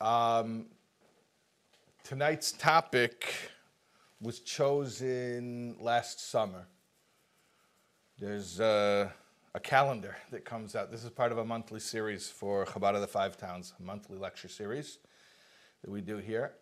[0.00, 0.64] Um,
[2.04, 3.34] tonight's topic
[4.18, 6.66] was chosen last summer.
[8.18, 9.12] There's a
[9.62, 10.90] calendar that comes out.
[10.90, 14.16] This is part of a monthly series for Chabad of the Five Towns, a monthly
[14.16, 15.00] lecture series
[15.82, 16.52] that we do here.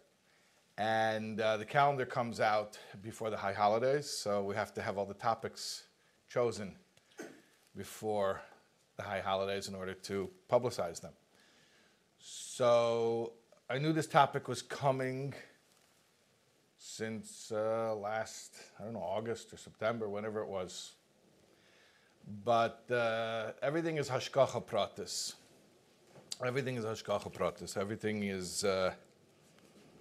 [0.77, 4.99] And uh, the calendar comes out before the high holidays, so we have to have
[4.99, 5.85] all the topics
[6.29, 6.75] chosen
[7.77, 8.41] before
[8.97, 11.13] the high holidays in order to publicize them.
[12.19, 13.33] So
[13.71, 15.35] I knew this topic was coming
[16.79, 20.93] since uh, last, I don't know, August or September, whenever it was.
[22.45, 25.35] But uh, everything is hashgacha pratis.
[26.45, 27.77] Everything is hashgacha pratis.
[27.77, 28.93] Everything is uh,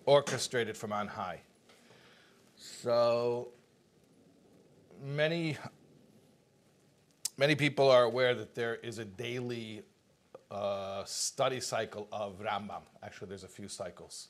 [0.06, 1.42] orchestrated from on high.
[2.56, 3.50] So
[5.04, 5.58] many
[7.38, 9.84] many people are aware that there is a daily
[10.52, 12.82] uh, study cycle of Rambam.
[13.04, 14.30] Actually, there's a few cycles.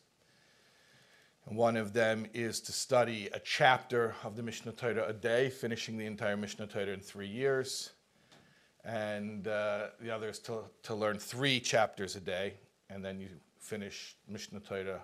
[1.48, 5.50] And one of them is to study a chapter of the Mishnah Torah a day,
[5.50, 7.92] finishing the entire Mishnah Torah in three years.
[8.84, 12.56] And uh, the other is to, to learn three chapters a day,
[12.90, 15.02] and then you finish Mishnah Torah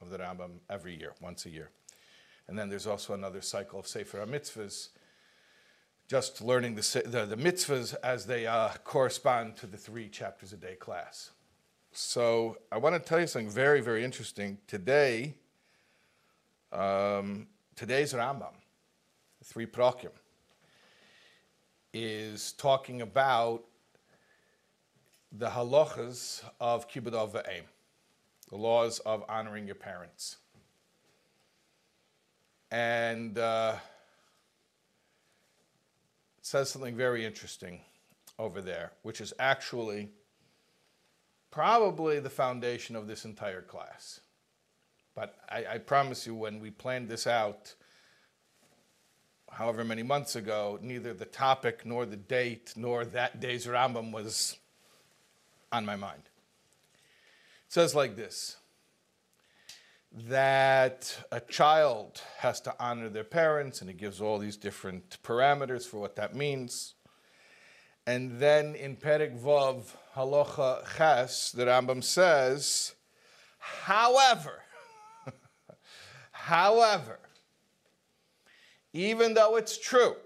[0.00, 1.70] of the Rambam every year, once a year.
[2.48, 4.88] And then there's also another cycle of Sefer HaMitzvahs,
[6.08, 10.56] just learning the, the, the mitzvahs as they uh, correspond to the three chapters a
[10.56, 11.30] day class.
[11.92, 14.58] So I want to tell you something very, very interesting.
[14.66, 15.34] Today,
[16.72, 18.52] um, today's Rambam,
[19.42, 20.10] three prakim,
[21.92, 23.64] is talking about
[25.32, 27.62] the halachas of kibbud av v'em,
[28.50, 30.36] the laws of honoring your parents.
[32.70, 33.76] And uh,
[36.46, 37.80] says something very interesting
[38.38, 40.08] over there, which is actually
[41.50, 44.20] probably the foundation of this entire class.
[45.16, 47.74] But I, I, promise you, when we planned this out,
[49.50, 54.56] however many months ago, neither the topic nor the date nor that day's Rambam was
[55.72, 56.22] on my mind.
[56.94, 58.56] It says like this
[60.16, 65.86] that a child has to honor their parents, and it gives all these different parameters
[65.86, 66.94] for what that means.
[68.06, 69.84] And then in Perik Vav
[70.14, 72.94] Halacha Ches, the Rambam says,
[73.58, 74.62] however,
[76.32, 77.18] however,
[78.92, 80.16] even though it's true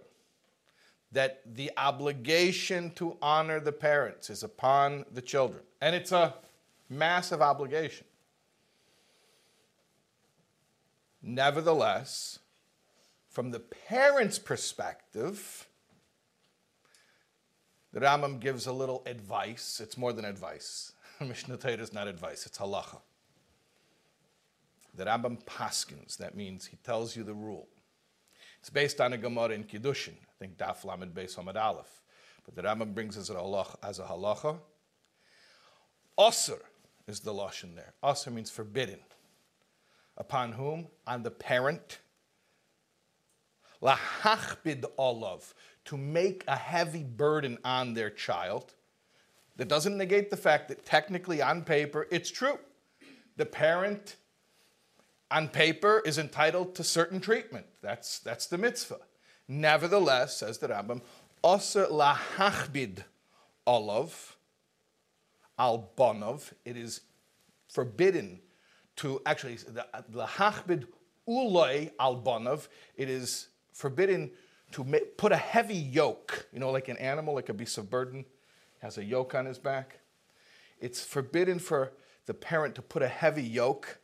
[1.10, 6.34] that the obligation to honor the parents is upon the children, and it's a
[6.88, 8.06] massive obligation,
[11.22, 12.38] Nevertheless,
[13.28, 15.66] from the parent's perspective,
[17.92, 19.80] the Rambam gives a little advice.
[19.82, 20.92] It's more than advice.
[21.20, 23.00] Mishnah Torah is not advice, it's halacha.
[24.96, 27.68] The Rambam paskins, that means he tells you the rule.
[28.58, 32.02] It's based on a Gemara in Kiddushin, I think Daf Lamed Beis Amud Aleph.
[32.44, 33.76] But the Rambam brings as a halacha.
[33.82, 34.58] As a halacha.
[36.18, 36.58] Osir
[37.06, 37.94] is the lashon there.
[38.02, 38.98] Osir means forbidden.
[40.20, 40.86] Upon whom?
[41.06, 41.98] On the parent.
[43.82, 45.54] Lahachbid olav,
[45.86, 48.74] to make a heavy burden on their child.
[49.56, 52.58] That doesn't negate the fact that technically on paper it's true.
[53.38, 54.16] The parent
[55.30, 57.64] on paper is entitled to certain treatment.
[57.80, 59.00] That's, that's the mitzvah.
[59.48, 61.00] Nevertheless, says the Rambam,
[61.42, 63.04] Oser lahachbid
[63.66, 64.36] olav
[65.58, 67.00] al bonov, it is
[67.68, 68.40] forbidden
[69.00, 70.84] to actually the, the hachbid
[71.26, 74.30] uloi albanav, it is forbidden
[74.72, 74.84] to
[75.16, 78.26] put a heavy yoke, you know, like an animal, like a beast of burden,
[78.80, 80.00] has a yoke on his back.
[80.80, 81.92] It's forbidden for
[82.26, 83.98] the parent to put a heavy yoke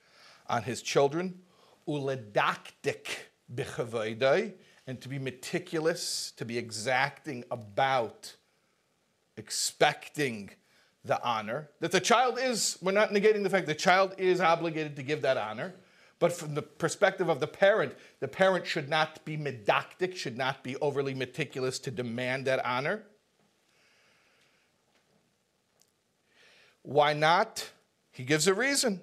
[0.49, 1.41] on his children,
[1.87, 3.07] uledaktik
[3.55, 4.55] bichavayday,
[4.87, 8.35] and to be meticulous, to be exacting about
[9.37, 10.51] expecting
[11.07, 14.97] the honor, that the child is, we're not negating the fact the child is obligated
[14.97, 15.75] to give that honor,
[16.19, 20.63] but from the perspective of the parent, the parent should not be medactic, should not
[20.63, 23.05] be overly meticulous to demand that honor.
[26.83, 27.71] Why not?
[28.13, 29.01] He gives a reason.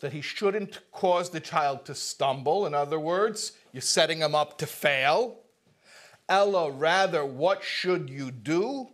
[0.00, 2.66] That he shouldn't cause the child to stumble.
[2.66, 5.40] In other words, you're setting him up to fail.
[6.28, 8.88] Ella, rather, what should you do?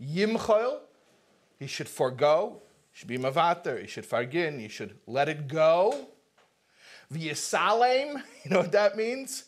[0.00, 0.80] Yimchol,
[1.58, 2.60] he should forego,
[2.92, 6.08] he should be mavater, he should fargin, he should let it go.
[7.12, 9.44] V'yisalem, you know what that means?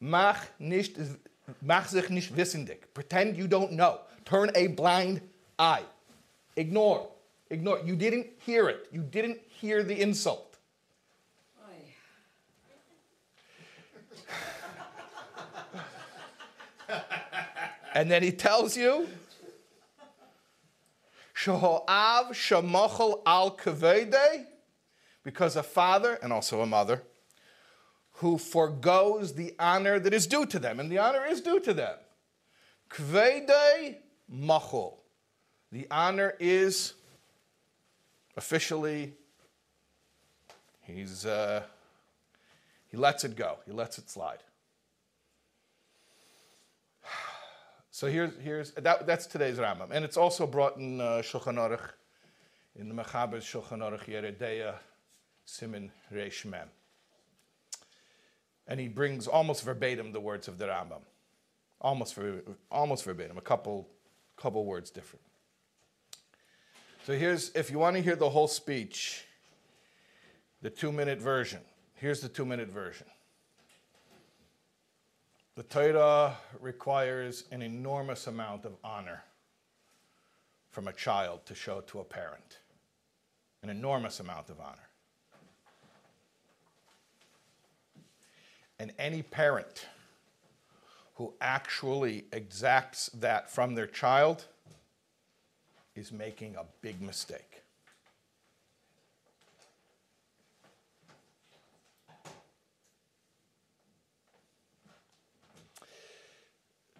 [0.00, 0.98] Mach nicht,
[1.60, 2.92] mach sich nicht wissendig.
[2.94, 4.00] Pretend you don't know.
[4.24, 5.20] Turn a blind
[5.58, 5.84] eye.
[6.56, 7.08] Ignore.
[7.50, 7.80] Ignore.
[7.84, 8.88] You didn't hear it.
[8.90, 10.51] You didn't hear the insult.
[17.94, 19.08] And then he tells you,
[21.34, 23.58] Sheho'av shemochel al
[25.24, 27.02] because a father and also a mother
[28.16, 31.74] who forgoes the honor that is due to them, and the honor is due to
[31.74, 31.96] them.
[32.90, 33.96] Kvede
[34.32, 34.98] machol.
[35.72, 36.94] The honor is
[38.36, 39.14] officially,
[40.82, 41.62] he's, uh,
[42.90, 44.38] he lets it go, he lets it slide.
[48.02, 49.92] So here's, here's that, that's today's Rambam.
[49.92, 51.90] And it's also brought in uh, Shulchan Aruch,
[52.74, 54.74] in the Mechaber's Shulchan Aruch Yoreh De'ah
[55.44, 56.66] Simin Reish Mem.
[58.66, 61.02] And he brings almost verbatim the words of the Rambam.
[61.80, 62.18] Almost,
[62.72, 63.86] almost verbatim, a couple,
[64.36, 65.22] couple words different.
[67.06, 69.26] So here's, if you want to hear the whole speech,
[70.60, 71.60] the two minute version,
[71.94, 73.06] here's the two minute version.
[75.54, 79.22] The Torah requires an enormous amount of honor
[80.70, 82.60] from a child to show to a parent.
[83.62, 84.88] An enormous amount of honor.
[88.78, 89.86] And any parent
[91.16, 94.46] who actually exacts that from their child
[95.94, 97.51] is making a big mistake.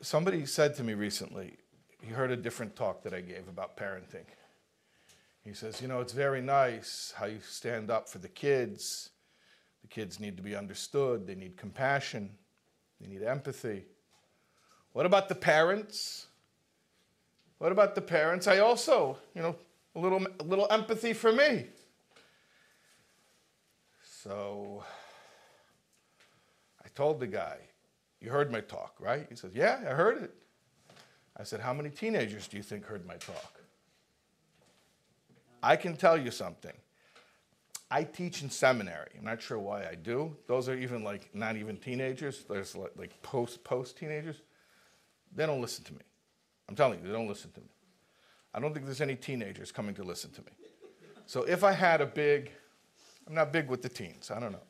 [0.03, 1.59] Somebody said to me recently,
[2.01, 4.25] he heard a different talk that I gave about parenting.
[5.45, 9.11] He says, You know, it's very nice how you stand up for the kids.
[9.83, 12.31] The kids need to be understood, they need compassion,
[13.01, 13.85] they need empathy.
[14.93, 16.27] What about the parents?
[17.59, 18.49] What about the parents?
[18.49, 19.55] I also, you know,
[19.95, 21.67] a little, a little empathy for me.
[24.03, 24.83] So
[26.85, 27.59] I told the guy,
[28.23, 29.27] You heard my talk, right?
[29.29, 30.33] He says, Yeah, I heard it.
[31.37, 33.61] I said, How many teenagers do you think heard my talk?
[35.63, 36.73] I can tell you something.
[37.91, 39.11] I teach in seminary.
[39.19, 40.35] I'm not sure why I do.
[40.47, 42.45] Those are even like not even teenagers.
[42.49, 44.37] There's like, like post post teenagers.
[45.35, 46.01] They don't listen to me.
[46.69, 47.67] I'm telling you, they don't listen to me.
[48.55, 50.53] I don't think there's any teenagers coming to listen to me.
[51.27, 52.51] So if I had a big,
[53.27, 54.31] I'm not big with the teens.
[54.31, 54.63] I don't know.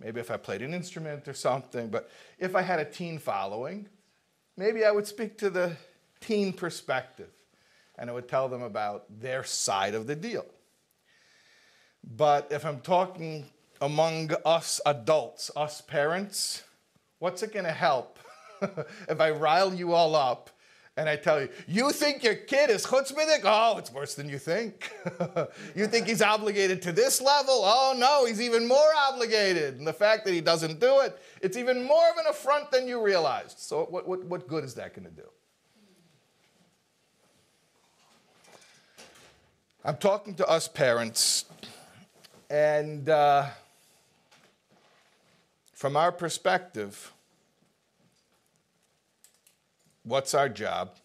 [0.00, 3.88] Maybe if I played an instrument or something, but if I had a teen following,
[4.56, 5.76] maybe I would speak to the
[6.20, 7.30] teen perspective
[7.98, 10.44] and I would tell them about their side of the deal.
[12.04, 13.46] But if I'm talking
[13.80, 16.62] among us adults, us parents,
[17.18, 18.18] what's it going to help
[19.08, 20.50] if I rile you all up
[20.98, 23.40] and I tell you, you think your kid is chutzpahdik?
[23.44, 24.90] Oh, it's worse than you think.
[25.74, 27.60] you think he's obligated to this level?
[27.64, 29.76] Oh no, he's even more obligated.
[29.76, 32.88] And the fact that he doesn't do it, it's even more of an affront than
[32.88, 33.58] you realized.
[33.58, 35.28] So what, what, what good is that going to do?
[39.84, 41.44] I'm talking to us parents,
[42.50, 43.46] and uh,
[45.74, 47.12] from our perspective,
[50.06, 50.96] what's our job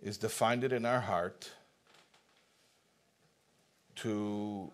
[0.00, 1.50] is to find it in our heart
[3.96, 4.70] to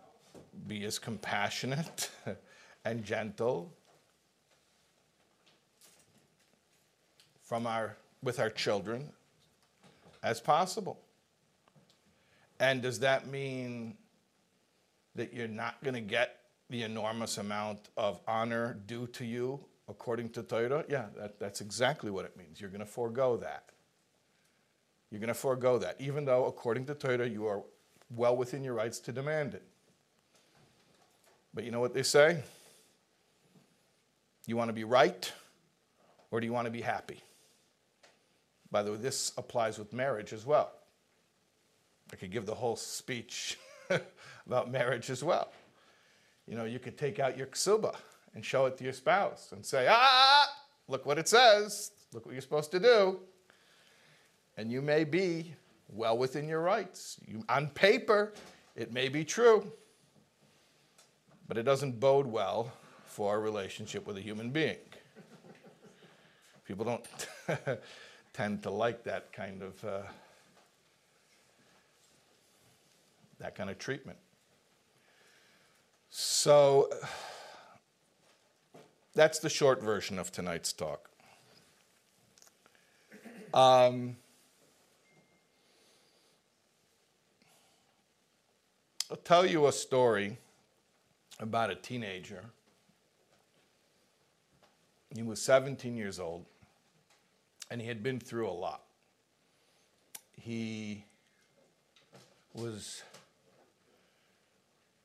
[0.69, 2.11] be as compassionate
[2.85, 3.73] and gentle
[7.43, 9.09] from our with our children
[10.23, 10.99] as possible.
[12.61, 13.97] And does that mean
[15.15, 20.31] that you're not going to get the enormous amount of honor due to you according
[20.31, 22.61] to Torah, yeah, that, that's exactly what it means.
[22.61, 23.71] You're going to forego that.
[25.11, 27.63] You're going to forego that, even though according to Torah you are
[28.15, 29.63] well within your rights to demand it.
[31.55, 32.43] But you know what they say?
[34.47, 35.33] You want to be right,
[36.31, 37.21] or do you want to be happy?
[38.71, 40.73] By the way, this applies with marriage as well.
[42.13, 43.59] I could give the whole speech
[44.47, 45.51] about marriage as well.
[46.47, 47.97] You know, you could take out your ksuba
[48.37, 50.47] and show it to your spouse and say, ah,
[50.89, 53.19] look what it says, look what you're supposed to do.
[54.59, 55.55] And you may be
[55.89, 57.19] well within your rights.
[57.27, 58.35] You, on paper,
[58.77, 59.73] it may be true,
[61.49, 62.71] but it doesn't bode well
[63.07, 64.77] for a relationship with a human being.
[66.67, 67.07] People don't
[68.35, 70.03] tend to like that kind of uh,
[73.39, 74.19] that kind of treatment.
[76.11, 76.91] So
[79.17, 81.09] that's the short version of tonight's talk.
[83.55, 84.17] Um,
[89.11, 90.37] I'll tell you a story
[91.41, 92.45] about a teenager.
[95.15, 96.45] He was 17 years old,
[97.71, 98.83] and he had been through a lot.
[100.35, 101.07] He
[102.53, 103.03] was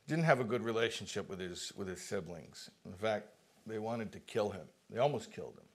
[0.07, 2.69] didn't have a good relationship with his with his siblings.
[2.85, 3.27] In fact,
[3.65, 4.67] they wanted to kill him.
[4.89, 5.65] They almost killed him.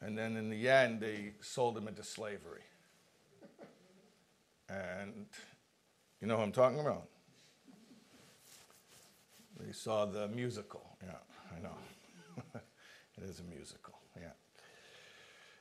[0.00, 2.62] And then in the end, they sold him into slavery.
[4.68, 5.26] And
[6.20, 7.08] you know who I'm talking about?
[9.60, 10.96] They saw the musical.
[11.02, 11.76] Yeah, I know.
[13.18, 13.94] it is a musical.
[14.16, 14.32] Yeah.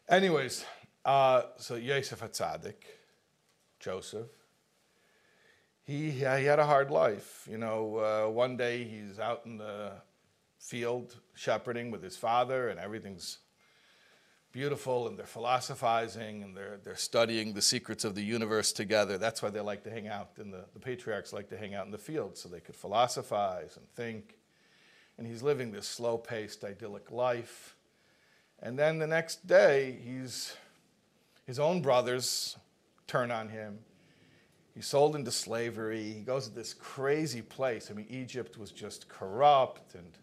[0.09, 0.65] Anyways,
[1.05, 2.83] uh, so Yosef Hatzadik,
[3.79, 4.27] Joseph,
[5.85, 7.47] he, he had a hard life.
[7.49, 9.91] You know, uh, one day he's out in the
[10.63, 13.39] field shepherding with his father, and everything's
[14.53, 19.17] beautiful, and they're philosophizing and they're, they're studying the secrets of the universe together.
[19.17, 21.85] That's why they like to hang out, and the, the patriarchs like to hang out
[21.85, 24.37] in the field so they could philosophize and think.
[25.17, 27.75] And he's living this slow paced, idyllic life.
[28.61, 30.55] And then the next day, he's,
[31.45, 32.57] his own brothers
[33.05, 33.79] turn on him
[34.73, 36.11] He's sold into slavery.
[36.11, 37.91] He goes to this crazy place.
[37.91, 40.17] I mean, Egypt was just corrupt, and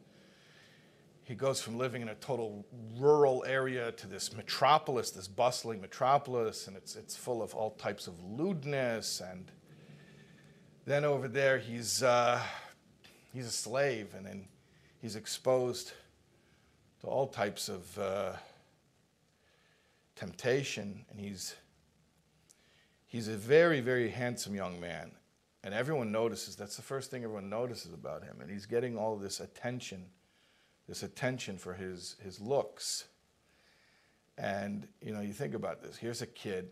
[1.31, 2.67] he goes from living in a total
[2.99, 8.09] rural area to this metropolis, this bustling metropolis, and it's, it's full of all types
[8.09, 9.21] of lewdness.
[9.21, 9.49] And
[10.87, 12.43] then over there, he's, uh,
[13.33, 14.49] he's a slave, and then
[15.01, 15.93] he's exposed
[17.03, 18.33] to all types of uh,
[20.17, 21.55] temptation, and he's
[23.07, 25.11] He's a very, very handsome young man.
[25.65, 28.37] And everyone notices, that's the first thing everyone notices about him.
[28.41, 30.05] And he's getting all this attention,
[30.91, 33.07] this attention for his, his looks.
[34.37, 35.97] And, you know, you think about this.
[35.97, 36.69] Here's a kid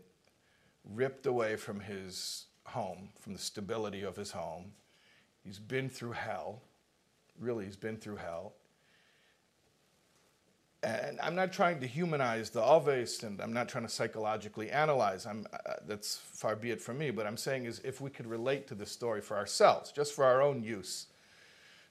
[0.93, 4.73] ripped away from his home, from the stability of his home.
[5.43, 6.61] He's been through hell.
[7.39, 8.53] Really, he's been through hell
[10.81, 15.25] and I'm not trying to humanize the Aves, and I'm not trying to psychologically analyze.
[15.25, 17.11] I'm, uh, that's far be it from me.
[17.11, 20.23] But I'm saying is if we could relate to this story for ourselves, just for
[20.23, 21.07] our own use,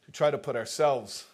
[0.06, 1.26] to try to put ourselves.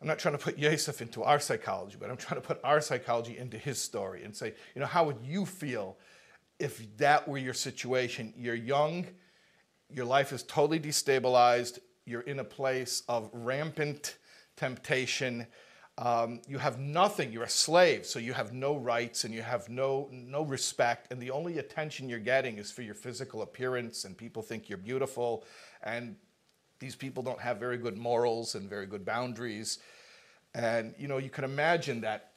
[0.00, 2.80] I'm not trying to put Yosef into our psychology, but I'm trying to put our
[2.80, 5.96] psychology into his story and say, you know, how would you feel
[6.58, 8.32] if that were your situation?
[8.36, 9.06] You're young,
[9.90, 14.18] your life is totally destabilized, you're in a place of rampant
[14.56, 15.46] temptation
[15.98, 17.32] um, you have nothing.
[17.32, 21.10] You're a slave, so you have no rights and you have no no respect.
[21.10, 24.78] And the only attention you're getting is for your physical appearance, and people think you're
[24.78, 25.44] beautiful.
[25.82, 26.14] And
[26.80, 29.78] these people don't have very good morals and very good boundaries.
[30.54, 32.32] And you know, you can imagine that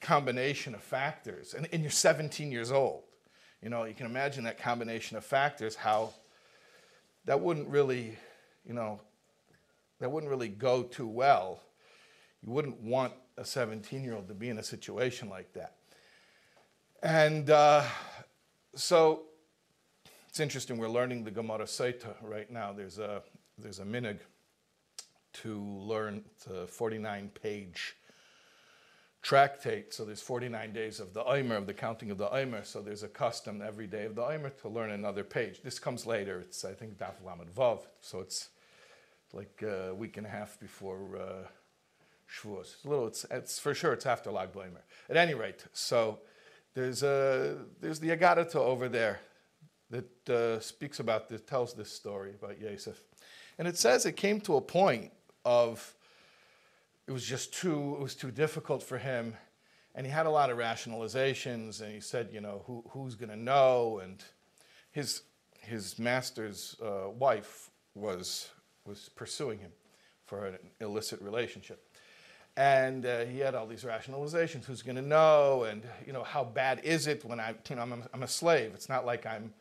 [0.00, 1.54] combination of factors.
[1.54, 3.02] And, and you're 17 years old.
[3.62, 5.74] You know, you can imagine that combination of factors.
[5.74, 6.12] How
[7.24, 8.16] that wouldn't really,
[8.64, 9.00] you know,
[9.98, 11.60] that wouldn't really go too well
[12.42, 15.74] you wouldn't want a 17 year old to be in a situation like that.
[17.02, 17.84] And uh,
[18.74, 19.22] so
[20.28, 22.72] it's interesting, we're learning the Gemara Sota right now.
[22.72, 23.22] There's a,
[23.58, 24.18] there's a minhag
[25.34, 27.96] to learn the 49 page
[29.22, 29.92] tractate.
[29.92, 32.64] So there's 49 days of the Omer, of the counting of the Omer.
[32.64, 35.60] So there's a custom every day of the Omer to learn another page.
[35.62, 36.40] This comes later.
[36.40, 37.80] It's, I think, Daf Lamed Vav.
[38.00, 38.48] So it's
[39.32, 41.48] like a week and a half before uh,
[42.30, 42.74] Shavuos.
[42.74, 44.82] It's little, it's, it's for sure it's after Lag B'Omer.
[45.08, 46.20] At any rate, so
[46.74, 49.20] there's a there's the Agadata over there
[49.90, 52.98] that uh, speaks about this, tells this story about Yosef,
[53.58, 55.12] and it says it came to a point
[55.44, 55.94] of
[57.06, 59.34] it was just too it was too difficult for him,
[59.94, 63.30] and he had a lot of rationalizations, and he said, you know, who, who's going
[63.30, 64.22] to know, and
[64.90, 65.22] his
[65.60, 68.50] his master's uh, wife was
[68.84, 69.72] was pursuing him
[70.24, 71.84] for an illicit relationship.
[72.56, 74.64] And uh, he had all these rationalizations.
[74.64, 75.64] Who's going to know?
[75.64, 78.72] And you know, how bad is it when I, you know, I'm I'm a slave?
[78.74, 79.52] It's not like I'm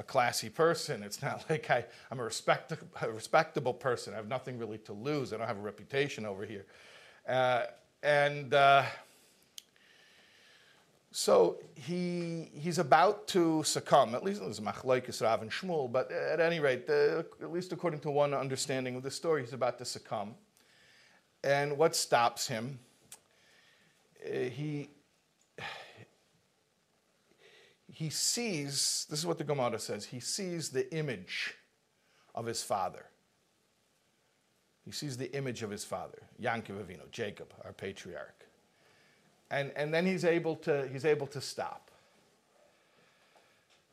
[0.00, 1.02] a classy person.
[1.02, 4.14] It's not like I, I'm a, respect, a respectable person.
[4.14, 5.32] I have nothing really to lose.
[5.32, 6.66] I don't have a reputation over here.
[7.28, 7.64] Uh,
[8.02, 8.82] and uh,
[11.12, 14.14] so he, he's about to succumb.
[14.14, 17.72] At least it there's Machlokes Rav and Shmuel, but at any rate, uh, at least
[17.72, 20.34] according to one understanding of the story, he's about to succumb.
[21.44, 22.78] And what stops him?
[24.24, 24.88] Uh, he,
[28.00, 31.54] he sees, this is what the Gemara says, he sees the image
[32.34, 33.04] of his father.
[34.86, 38.46] He sees the image of his father, Yankov Avinu, Jacob, our patriarch.
[39.50, 41.90] And, and then he's able to, he's able to stop.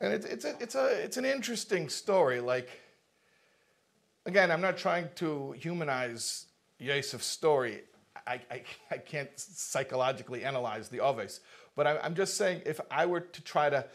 [0.00, 2.40] And it's, it's, a, it's, a, it's an interesting story.
[2.40, 2.70] Like,
[4.24, 6.46] again, I'm not trying to humanize
[6.80, 7.82] Yosef's story.
[8.28, 11.40] I, I, I can't psychologically analyze the Oves.
[11.74, 13.86] But I, I'm just saying, if I were to try to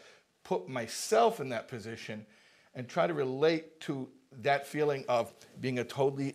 [0.42, 2.26] put myself in that position
[2.74, 4.08] and try to relate to
[4.42, 6.34] that feeling of being a totally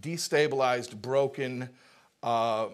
[0.00, 1.70] destabilized, broken,
[2.22, 2.68] uh,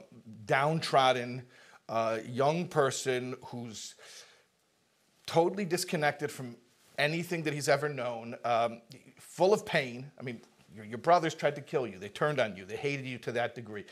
[0.47, 1.43] downtrodden
[1.89, 3.95] uh, young person who's
[5.27, 6.57] totally disconnected from
[6.99, 8.81] anything that he's ever known, um,
[9.19, 10.11] full of pain.
[10.19, 10.41] I mean,
[10.75, 13.33] your, your, brothers tried to kill you, they turned on you, they hated you to
[13.33, 13.85] that degree.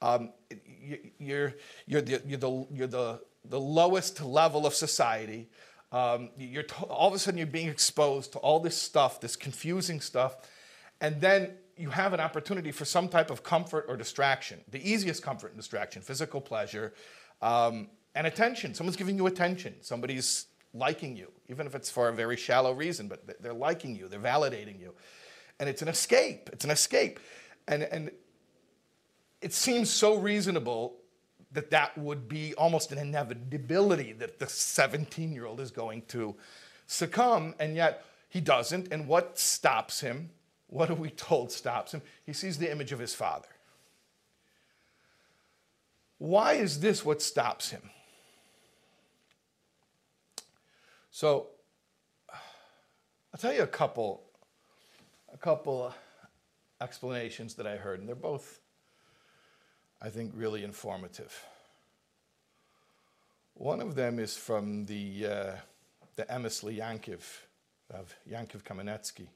[0.00, 0.32] Um,
[0.80, 1.54] you, you're,
[1.86, 5.48] you're, the, you're, the, you're the, the lowest level of society.
[5.90, 10.00] Um, you're all of a sudden, you're being exposed to all this stuff, this confusing
[10.00, 10.36] stuff,
[11.00, 14.60] and then you have an opportunity for some type of comfort or distraction.
[14.70, 16.92] The easiest comfort and distraction, physical pleasure,
[17.40, 18.74] um, and attention.
[18.74, 19.74] Someone's giving you attention.
[19.80, 24.08] Somebody's liking you, even if it's for a very shallow reason, but they're liking you,
[24.08, 24.92] they're validating you.
[25.60, 26.50] And it's an escape.
[26.52, 27.20] It's an escape.
[27.66, 28.10] And, and
[29.40, 30.96] it seems so reasonable
[31.52, 36.34] that that would be almost an inevitability that the 17 year old is going to
[36.86, 38.92] succumb, and yet he doesn't.
[38.92, 40.30] And what stops him?
[40.66, 42.02] What are we told stops him?
[42.26, 43.48] He sees the image of his father.
[46.18, 47.82] Why is this what stops him?
[51.10, 51.48] So,
[52.30, 54.22] I'll tell you a couple,
[55.32, 58.60] a couple uh, explanations that I heard, and they're both
[60.00, 61.44] I think, really informative.
[63.54, 65.52] One of them is from the, uh,
[66.14, 67.22] the Emes L' Yankiv
[67.90, 69.26] of Yankiv Kamenetsky.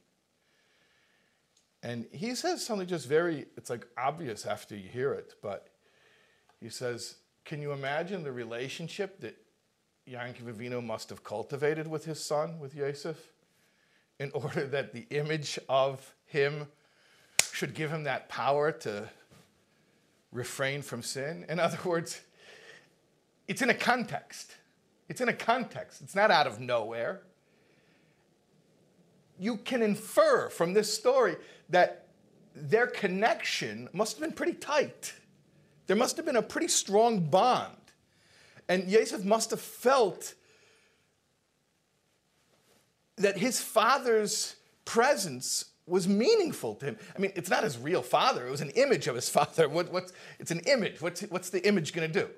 [1.83, 5.69] And he says something just very, it's like obvious after you hear it, but
[6.61, 9.37] he says, Can you imagine the relationship that
[10.09, 13.19] Yankiv Avinu must have cultivated with his son, with Yosef,
[14.21, 16.69] in order that the image of him
[17.53, 19.09] should give him that power to
[20.33, 21.45] refrain from sin.
[21.49, 22.21] In other words,
[23.47, 24.57] it's in a context.
[25.09, 26.01] It's in a context.
[26.01, 27.21] It's not out of nowhere.
[29.39, 31.37] You can infer from this story
[31.69, 32.07] that
[32.55, 35.15] their connection must have been pretty tight.
[35.87, 37.77] There must have been a pretty strong bond.
[38.69, 40.35] And Yosef must have felt
[43.17, 46.97] that his father's presence was meaningful to him.
[47.17, 49.69] I mean, it's not his real father, it was an image of his father.
[49.69, 51.01] What, what's, it's an image.
[51.01, 52.29] What's, what's the image going to do?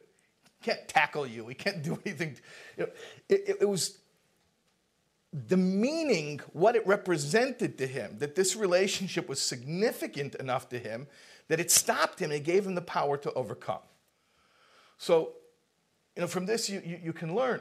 [0.61, 2.37] He can't tackle you, he can't do anything.
[2.77, 2.93] You know,
[3.29, 3.99] it, it, it was
[5.33, 11.09] the meaning, what it represented to him, that this relationship was significant enough to him
[11.49, 13.83] that it stopped him and it gave him the power to overcome.
[14.97, 15.33] So,
[16.17, 17.61] you know, from this, you, you, you can learn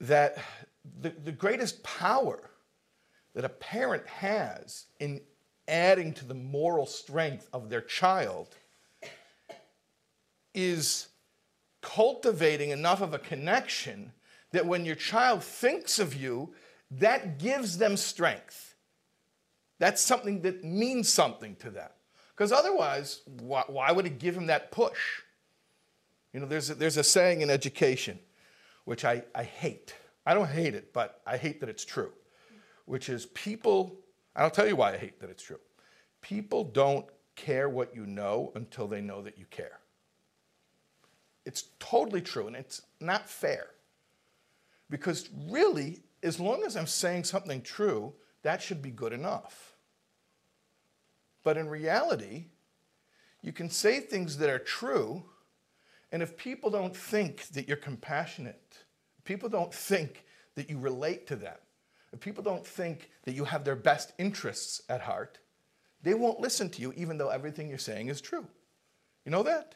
[0.00, 0.38] that
[1.00, 2.50] the, the greatest power
[3.36, 5.20] that a parent has in
[5.68, 8.48] adding to the moral strength of their child
[10.54, 11.08] is
[11.82, 14.10] cultivating enough of a connection
[14.52, 16.54] that when your child thinks of you,
[16.90, 18.74] that gives them strength.
[19.78, 21.90] That's something that means something to them.
[22.34, 25.20] Because otherwise, why, why, would it give him that push?
[26.32, 28.18] You know, there's a, there's a saying in education,
[28.86, 29.94] which I, I hate.
[30.24, 32.12] I don't hate it, but I hate that it's true
[32.86, 33.94] which is people,
[34.34, 35.60] I'll tell you why I hate that it's true.
[36.22, 39.78] People don't care what you know until they know that you care.
[41.44, 43.66] It's totally true, and it's not fair.
[44.90, 49.76] Because really, as long as I'm saying something true, that should be good enough.
[51.44, 52.46] But in reality,
[53.42, 55.22] you can say things that are true,
[56.10, 58.78] and if people don't think that you're compassionate,
[59.24, 60.24] people don't think
[60.56, 61.56] that you relate to them,
[62.12, 65.38] if people don't think that you have their best interests at heart,
[66.02, 68.46] they won't listen to you even though everything you're saying is true.
[69.24, 69.74] You know that?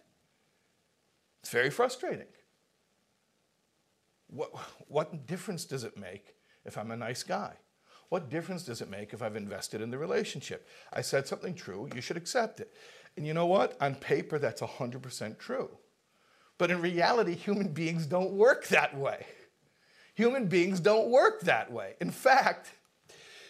[1.42, 2.26] It's very frustrating.
[4.28, 4.50] What,
[4.86, 7.54] what difference does it make if I'm a nice guy?
[8.10, 10.68] What difference does it make if I've invested in the relationship?
[10.92, 12.72] I said something true, you should accept it.
[13.16, 13.76] And you know what?
[13.80, 15.70] On paper, that's 100% true.
[16.58, 19.26] But in reality, human beings don't work that way.
[20.20, 21.94] Human beings don't work that way.
[21.98, 22.74] In fact,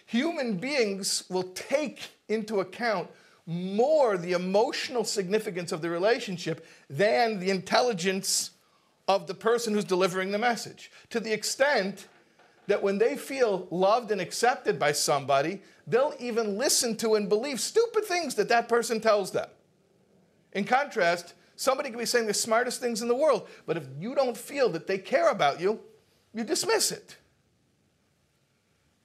[0.07, 3.11] human beings will take into account
[3.45, 8.53] more the emotional significance of the relationship than the intelligence
[9.09, 10.93] of the person who's delivering the message.
[11.09, 12.07] To the extent
[12.69, 17.59] that when they feel loved and accepted by somebody, they'll even listen to and believe
[17.59, 19.49] stupid things that that person tells them.
[20.53, 24.15] In contrast, somebody can be saying the smartest things in the world, but if you
[24.15, 25.81] don't feel that they care about you,
[26.35, 27.17] you dismiss it.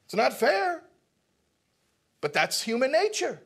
[0.06, 0.84] It's not fair,
[2.22, 3.42] but that's human nature.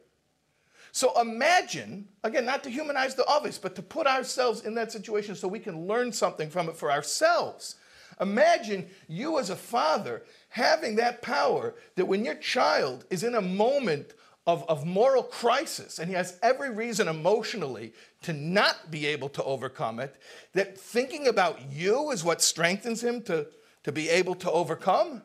[0.92, 5.36] So imagine, again, not to humanize the Oves, but to put ourselves in that situation
[5.36, 7.76] so we can learn something from it for ourselves.
[8.20, 13.42] Imagine you as a father having that power that when your child is in a
[13.42, 14.14] moment
[14.46, 19.44] of, of moral crisis and he has every reason emotionally to not be able to
[19.44, 20.16] overcome it,
[20.54, 23.48] that thinking about you is what strengthens him to,
[23.84, 25.22] to be able to overcome.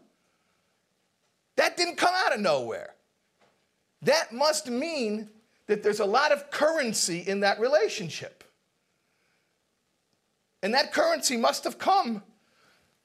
[1.57, 2.95] That didn't come out of nowhere.
[4.03, 5.31] That must mean
[5.67, 8.45] that there's a lot of currency in that relationship.
[10.63, 12.23] And that currency must have come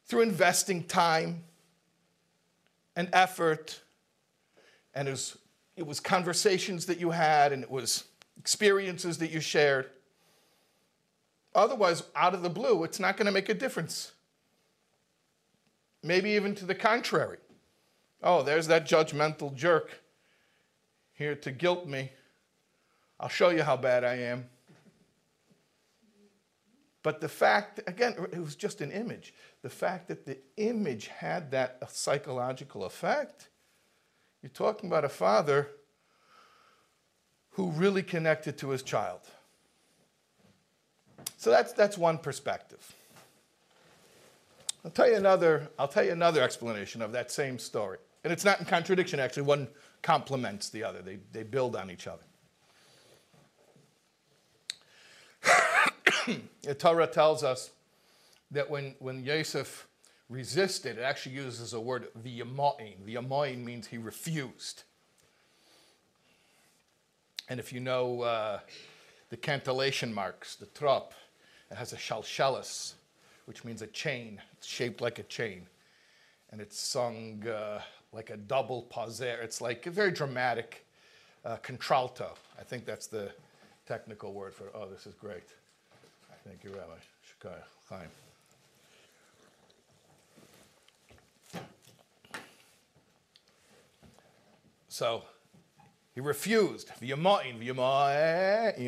[0.05, 1.43] through investing time
[2.95, 3.81] and effort,
[4.93, 5.37] and it was,
[5.77, 8.05] it was conversations that you had, and it was
[8.37, 9.89] experiences that you shared.
[11.53, 14.13] Otherwise, out of the blue, it's not going to make a difference.
[16.03, 17.37] Maybe even to the contrary.
[18.21, 20.01] Oh, there's that judgmental jerk
[21.13, 22.11] here to guilt me.
[23.19, 24.49] I'll show you how bad I am.
[27.01, 29.33] But the fact, again, it was just an image.
[29.61, 33.49] The fact that the image had that psychological effect,
[34.41, 35.69] you're talking about a father
[37.51, 39.21] who really connected to his child.
[41.37, 42.95] So that's, that's one perspective.
[44.85, 47.97] I'll tell you another, I'll tell you another explanation of that same story.
[48.23, 49.43] And it's not in contradiction, actually.
[49.43, 49.67] One
[50.01, 52.23] complements the other, they, they build on each other.
[56.63, 57.71] the Torah tells us
[58.51, 59.87] that when, when Yosef
[60.29, 63.05] resisted, it actually uses a word, the yamoin.
[63.05, 64.83] The V'yamoin means he refused.
[67.49, 68.59] And if you know uh,
[69.29, 71.13] the cantillation marks, the trop,
[71.71, 72.93] it has a shalshalis,
[73.49, 74.39] which means a chain.
[74.53, 75.63] It's shaped like a chain.
[76.51, 77.81] And it's sung uh,
[78.13, 79.43] like a double pauser.
[79.43, 80.85] It's like a very dramatic
[81.43, 82.35] uh, contralto.
[82.59, 83.31] I think that's the
[83.87, 85.47] technical word for, oh, this is great.
[86.47, 86.93] Thank you, Rabbi
[87.25, 87.57] Shakai
[87.89, 88.07] Chaim.
[94.89, 95.23] So
[96.13, 96.91] he refused.
[97.01, 97.15] You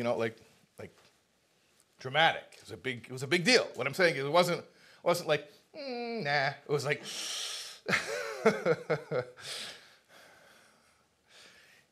[0.04, 0.36] know, like
[2.02, 2.42] dramatic.
[2.54, 3.68] It was a big it was a big deal.
[3.76, 6.48] What I'm saying is it wasn't it wasn't like mm, nah.
[6.48, 7.04] It was like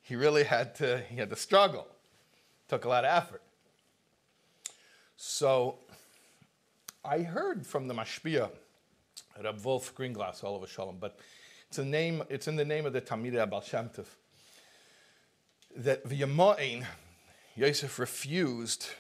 [0.02, 1.86] he really had to he had to struggle.
[2.68, 3.42] Took a lot of effort.
[5.16, 5.78] So
[7.04, 8.50] I heard from the Mashpia,
[9.42, 11.18] Rab Wolf Greenglass, all over shalom, but
[11.68, 14.06] it's, a name, it's in the name of the Talmidei HaBaal Shem Tov,
[15.76, 16.84] that V'yamoin,
[17.56, 18.90] Yosef refused,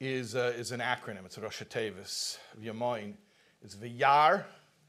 [0.00, 1.24] is, uh, is an acronym.
[1.24, 2.38] It's Rosh Tevis.
[2.60, 3.14] V'yamoin
[3.62, 4.44] is V'yar,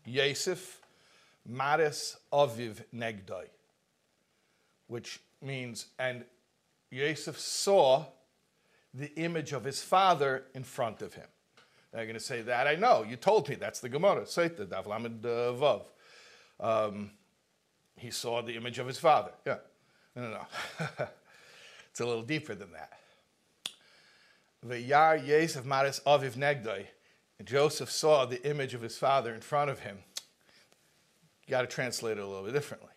[0.06, 0.82] Yosef,
[1.46, 3.46] Maris, Aviv, Negdai,
[4.88, 6.26] which means, and
[6.91, 8.06] Yosef saw
[8.94, 11.28] the image of his father in front of him.
[11.91, 13.06] They're going to say that I know.
[13.08, 13.56] You told me.
[13.56, 14.24] That's the Gemara.
[14.24, 15.84] Sota Daf Lamed uh, Vav.
[16.60, 17.12] Um,
[17.98, 19.32] he saw the image of his father.
[19.46, 19.58] Yeah.
[20.15, 20.88] No, no, no.
[21.89, 23.00] it's a little deeper than that.
[24.65, 26.88] V'yar Yosef Maris Aviv Negdoi.
[27.43, 29.99] Joseph saw the image of his father in front of him.
[31.45, 32.89] You got to translate it a little bit differently.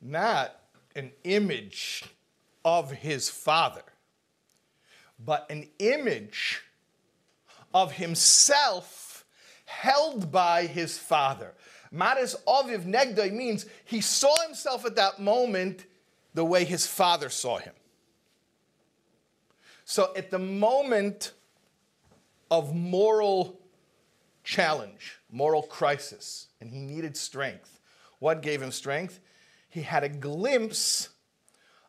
[0.00, 0.54] Not
[0.94, 2.04] an image
[2.64, 3.82] of his father
[5.18, 6.62] but an image
[7.72, 9.24] of himself
[9.64, 11.54] held by his father.
[11.90, 15.86] Maris Oviv Negdoi means he saw himself at that moment
[16.34, 17.74] the way his father saw him.
[19.84, 21.32] So at the moment
[22.50, 23.60] of moral
[24.42, 27.80] challenge, moral crisis, and he needed strength,
[28.18, 29.20] what gave him strength?
[29.68, 31.10] He had a glimpse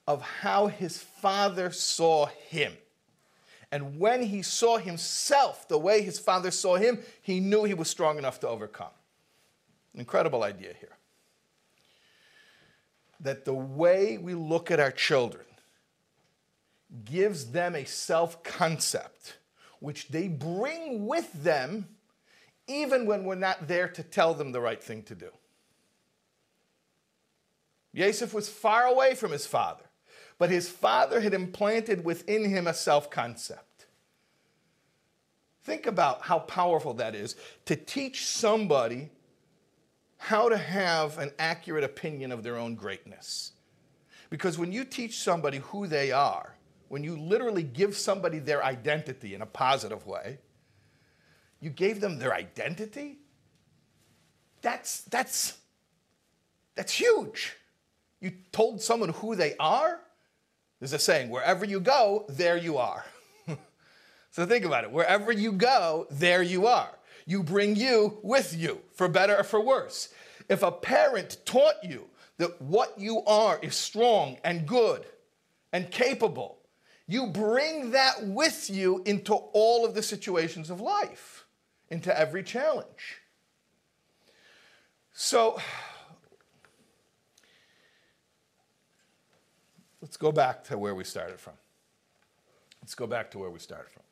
[0.08, 2.74] of how his father saw him.
[3.72, 7.90] And when he saw himself the way his father saw him, he knew he was
[7.90, 8.92] strong enough to overcome.
[9.94, 10.98] Incredible idea here.
[13.22, 15.46] That the way we look at our children
[17.04, 19.38] gives them a self concept
[19.80, 21.88] which they bring with them
[22.68, 25.30] even when we're not there to tell them the right thing to do.
[27.94, 29.86] Yosef was far away from his father
[30.38, 33.86] but his father had implanted within him a self concept.
[35.64, 39.10] Think about how powerful that is to teach somebody
[40.18, 43.52] how to have an accurate opinion of their own greatness.
[44.30, 46.55] Because when you teach somebody who they are,
[46.90, 50.40] when you literally give somebody their identity in a positive way,
[51.60, 53.20] you gave them their identity?
[54.62, 55.58] That's, that's,
[56.76, 57.56] that's huge.
[58.20, 60.00] You told someone who they are?
[60.80, 63.06] There's a saying wherever you go, there you are.
[64.32, 64.92] so think about it.
[64.92, 66.90] Wherever you go, there you are.
[67.26, 70.10] You bring you with you, for better or for worse.
[70.50, 75.06] If a parent taught you that what you are is strong and good
[75.74, 76.58] and capable,
[77.08, 81.46] you bring that with you into all of the situations of life,
[81.90, 83.22] into every challenge.
[85.14, 85.60] So,
[90.02, 91.54] let's go back to where we started from.
[92.82, 94.04] Let's go back to where we started from.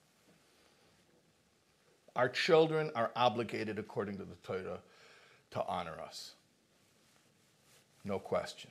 [2.15, 4.79] Our children are obligated, according to the Torah,
[5.51, 6.33] to honor us.
[8.03, 8.69] No question.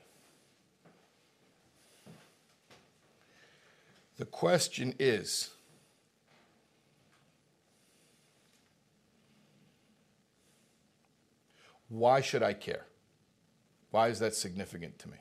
[4.23, 5.49] The question is
[11.89, 12.85] why should I care?
[13.91, 15.17] Why is that significant to me?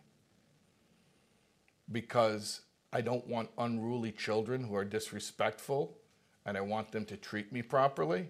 [1.90, 2.60] Because
[2.92, 5.98] I don't want unruly children who are disrespectful
[6.46, 8.28] and I want them to treat me properly.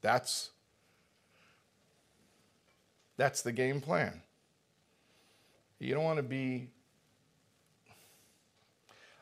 [0.00, 0.50] That's
[3.16, 4.20] that's the game plan.
[5.78, 6.72] You don't want to be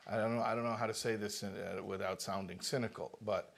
[0.09, 3.17] I don't know, I don't know how to say this in, uh, without sounding cynical,
[3.21, 3.53] but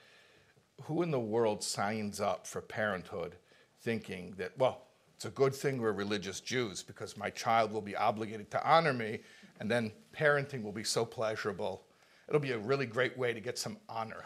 [0.84, 3.36] who in the world signs up for parenthood
[3.82, 4.82] thinking that, well,
[5.16, 8.94] it's a good thing we're religious Jews because my child will be obligated to honor
[8.94, 9.20] me,
[9.60, 11.84] and then parenting will be so pleasurable.
[12.28, 14.24] It'll be a really great way to get some honor.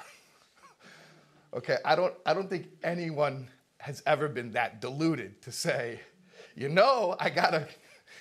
[1.53, 5.99] okay, I don't, I don't think anyone has ever been that deluded to say,
[6.55, 7.67] you know, I got a,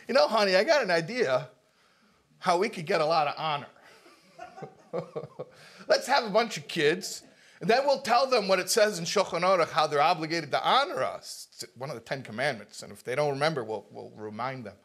[0.08, 1.50] you know, honey, I got an idea
[2.38, 3.66] how we could get a lot of honor.
[5.88, 7.22] Let's have a bunch of kids,
[7.60, 10.62] and then we'll tell them what it says in Shulchan Aruch, how they're obligated to
[10.62, 11.48] honor us.
[11.52, 14.76] It's one of the Ten Commandments, and if they don't remember, we'll, we'll remind them.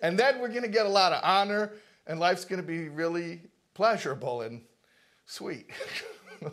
[0.00, 1.72] And then we're going to get a lot of honor,
[2.06, 3.42] and life's going to be really
[3.74, 4.62] pleasurable and
[5.24, 5.70] sweet.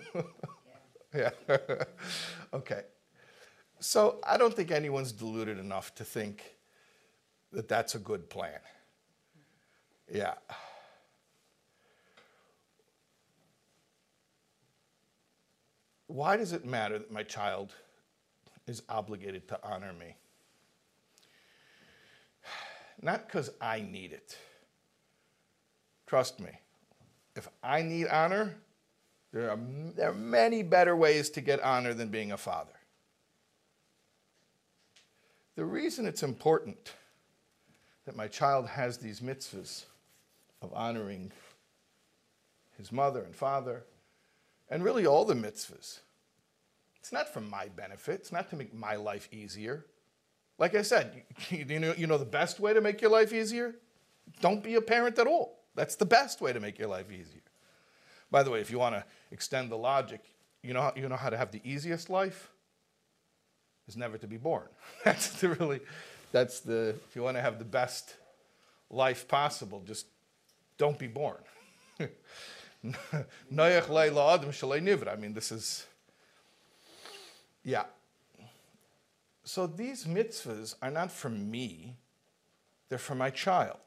[1.14, 1.30] yeah.
[2.54, 2.84] okay.
[3.80, 6.56] So I don't think anyone's deluded enough to think
[7.52, 8.60] that that's a good plan.
[10.12, 10.36] Yeah.
[16.14, 17.74] Why does it matter that my child
[18.68, 20.16] is obligated to honor me?
[23.02, 24.38] Not because I need it.
[26.06, 26.52] Trust me,
[27.36, 28.54] if I need honor,
[29.32, 29.58] there are,
[29.96, 32.78] there are many better ways to get honor than being a father.
[35.56, 36.94] The reason it's important
[38.06, 39.86] that my child has these mitzvahs
[40.62, 41.32] of honoring
[42.78, 43.84] his mother and father,
[44.74, 46.00] and really all the mitzvahs.
[47.00, 49.86] It's not for my benefit, it's not to make my life easier.
[50.58, 53.76] Like I said, you, know, you know the best way to make your life easier?
[54.42, 55.60] Don't be a parent at all.
[55.76, 57.42] That's the best way to make your life easier.
[58.32, 60.22] By the way, if you want to extend the logic,
[60.64, 62.50] you know, you know how to have the easiest life?
[63.88, 64.68] Is never to be born.
[65.04, 65.82] That's the really,
[66.32, 68.16] that's the, if you want to have the best
[68.90, 70.08] life possible, just
[70.80, 71.38] don't be born.
[75.10, 75.86] I mean, this is,
[77.64, 77.86] yeah.
[79.44, 81.96] So these mitzvahs are not for me,
[82.90, 83.78] they're for my child.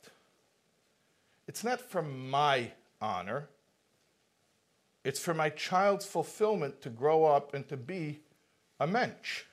[1.47, 3.49] It's not for my honor,
[5.05, 8.21] it's for my child's fulfillment to grow up and to be
[8.81, 9.45] a mensch.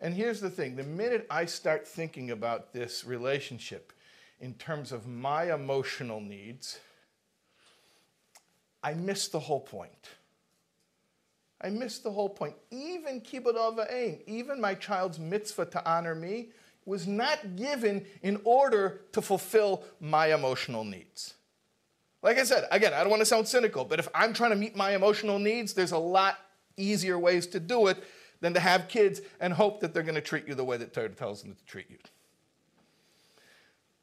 [0.00, 3.92] And here's the thing the minute I start thinking about this relationship
[4.40, 6.78] in terms of my emotional needs,
[8.82, 10.08] I missed the whole point.
[11.60, 12.54] I missed the whole point.
[12.70, 16.48] Even kibbud ava'ain, even my child's mitzvah to honor me,
[16.86, 21.34] was not given in order to fulfill my emotional needs.
[22.22, 24.56] Like I said, again, I don't want to sound cynical, but if I'm trying to
[24.56, 26.38] meet my emotional needs, there's a lot
[26.76, 28.02] easier ways to do it
[28.40, 30.94] than to have kids and hope that they're going to treat you the way that
[30.94, 31.98] Torah tells them to treat you.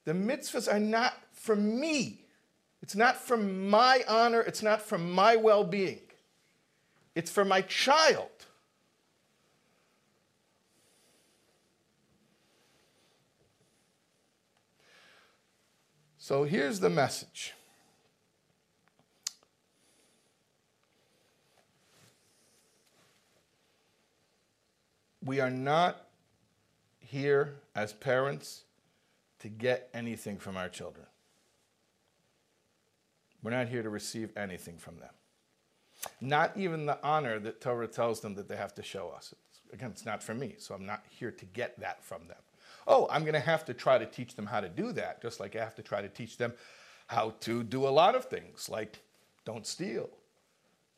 [0.05, 2.21] The mitzvahs are not for me.
[2.81, 4.41] It's not for my honor.
[4.41, 6.01] It's not for my well being.
[7.15, 8.29] It's for my child.
[16.17, 17.53] So here's the message.
[25.23, 26.07] We are not
[26.99, 28.63] here as parents
[29.39, 31.05] to get anything from our children.
[33.47, 35.13] We're not here to receive anything from them.
[36.19, 39.33] Not even the honor that Torah tells them that they have to show us.
[39.49, 42.41] It's, again, it's not for me, so I'm not here to get that from them.
[42.87, 45.39] Oh, I'm going to have to try to teach them how to do that, just
[45.39, 46.51] like I have to try to teach them
[47.07, 48.99] how to do a lot of things, like
[49.45, 50.09] don't steal,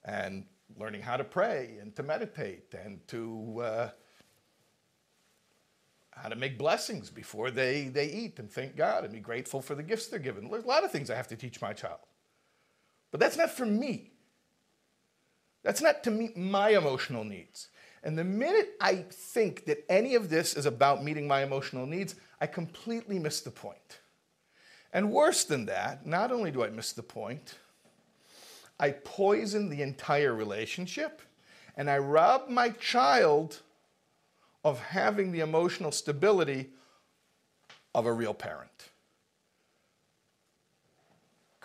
[0.04, 0.44] and
[0.76, 3.90] learning how to pray and to meditate and to uh,
[6.16, 9.76] how to make blessings before they, they eat and thank God and be grateful for
[9.76, 10.50] the gifts they're given.
[10.50, 12.00] There's a lot of things I have to teach my child.
[13.12, 14.12] But that's not for me.
[15.64, 17.68] That's not to meet my emotional needs.
[18.04, 22.16] And the minute I think that any of this is about meeting my emotional needs,
[22.40, 24.00] I completely miss the point.
[24.94, 27.56] And worse than that, not only do I miss the point,
[28.80, 31.22] I poison the entire relationship
[31.76, 33.62] and I rob my child
[34.64, 36.70] of having the emotional stability
[37.94, 38.89] of a real parent.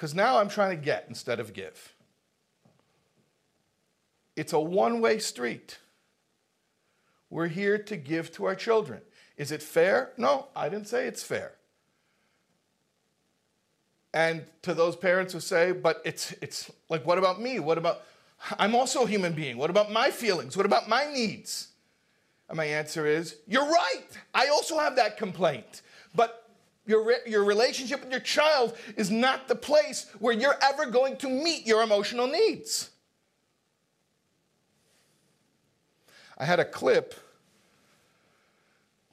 [0.04, 1.94] Because now I'm trying to get instead of give.
[4.36, 5.78] It's a one way street.
[7.30, 9.00] We're here to give to our children.
[9.38, 10.10] Is it fair?
[10.18, 11.52] No, I didn't say it's fair.
[14.12, 17.58] And to those parents who say, but it's, it's like, what about me?
[17.58, 18.02] What about,
[18.58, 19.56] I'm also a human being.
[19.56, 20.54] What about my feelings?
[20.54, 21.68] What about my needs?
[22.50, 24.04] And my answer is, you're right.
[24.34, 25.80] I also have that complaint.
[26.14, 26.43] But
[26.86, 31.16] your, re- your relationship with your child is not the place where you're ever going
[31.18, 32.90] to meet your emotional needs.
[36.36, 37.14] I had a clip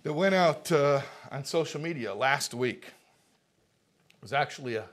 [0.03, 2.85] that went out uh, on social media last week.
[2.87, 4.85] It was actually a,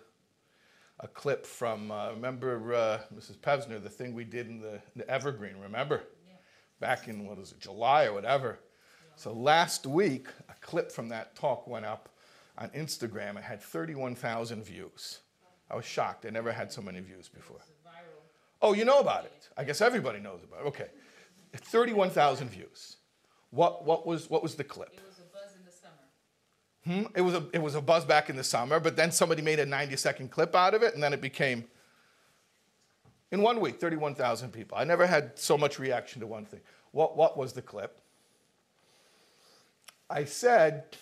[1.00, 3.38] a clip from, uh, remember uh, Mrs.
[3.38, 6.02] Pevsner, the thing we did in the, the Evergreen, remember?
[6.28, 6.34] Yeah.
[6.80, 8.58] Back in, what was it, July or whatever.
[8.58, 9.12] Yeah.
[9.16, 12.10] So last week, a clip from that talk went up
[12.58, 13.36] on Instagram.
[13.38, 15.20] It had 31,000 views.
[15.70, 16.26] I was shocked.
[16.26, 17.60] I never had so many views before.
[18.60, 19.48] Oh, you know about it.
[19.56, 20.68] I guess everybody knows about it.
[20.68, 20.88] Okay.
[21.54, 22.96] 31,000 views.
[23.50, 24.92] What, what, was, what was the clip?
[24.92, 27.06] It was a buzz in the summer.
[27.06, 27.16] Hmm?
[27.16, 29.60] It, was a, it was a buzz back in the summer, but then somebody made
[29.60, 31.64] a 90 second clip out of it, and then it became,
[33.30, 34.76] in one week, 31,000 people.
[34.76, 36.60] I never had so much reaction to one thing.
[36.90, 38.00] What, what was the clip?
[40.10, 40.96] I said,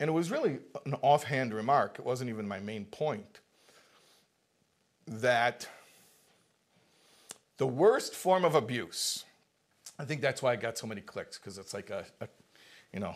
[0.00, 3.38] and it was really an offhand remark, it wasn't even my main point,
[5.06, 5.68] that
[7.58, 9.24] the worst form of abuse
[10.00, 12.28] I think that's why I got so many clicks because it's like a, a,
[12.90, 13.14] you know,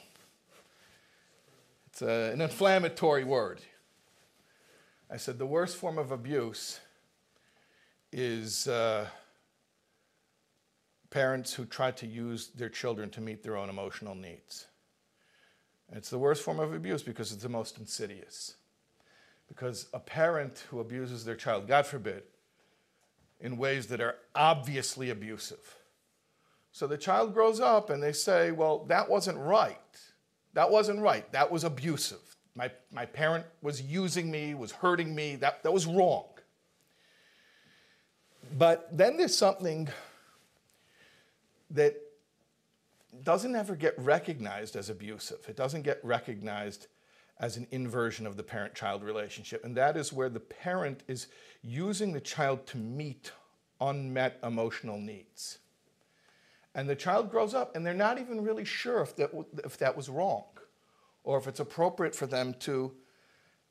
[1.86, 3.62] it's a, an inflammatory word.
[5.10, 6.80] I said the worst form of abuse
[8.12, 9.06] is uh,
[11.08, 14.66] parents who try to use their children to meet their own emotional needs.
[15.94, 18.56] And it's the worst form of abuse because it's the most insidious.
[19.46, 22.24] Because a parent who abuses their child, God forbid,
[23.38, 25.76] in ways that are obviously abusive,
[26.72, 29.78] so the child grows up and they say, well, that wasn't right.
[30.54, 31.30] That wasn't right.
[31.30, 32.38] That was abusive.
[32.56, 35.36] My, my parent was using me, was hurting me.
[35.36, 36.26] That, that was wrong.
[38.58, 39.88] But then there's something
[41.70, 41.94] that
[43.22, 45.46] doesn't ever get recognized as abusive.
[45.48, 46.88] It doesn't get recognized
[47.38, 49.64] as an inversion of the parent child relationship.
[49.64, 51.26] And that is where the parent is
[51.62, 53.32] using the child to meet
[53.80, 55.58] unmet emotional needs.
[56.74, 59.30] And the child grows up and they're not even really sure if that,
[59.64, 60.44] if that was wrong
[61.22, 62.92] or if it's appropriate for them to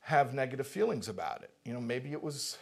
[0.00, 1.50] have negative feelings about it.
[1.64, 2.58] You know, maybe it was,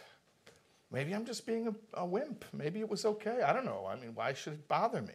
[0.91, 2.45] maybe I'm just being a, a wimp.
[2.53, 3.41] Maybe it was okay.
[3.41, 3.85] I don't know.
[3.89, 5.13] I mean, why should it bother me?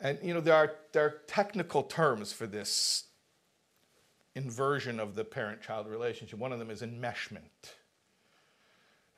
[0.00, 3.04] And, you know, there are, there are technical terms for this
[4.34, 6.38] inversion of the parent child relationship.
[6.38, 7.74] One of them is enmeshment.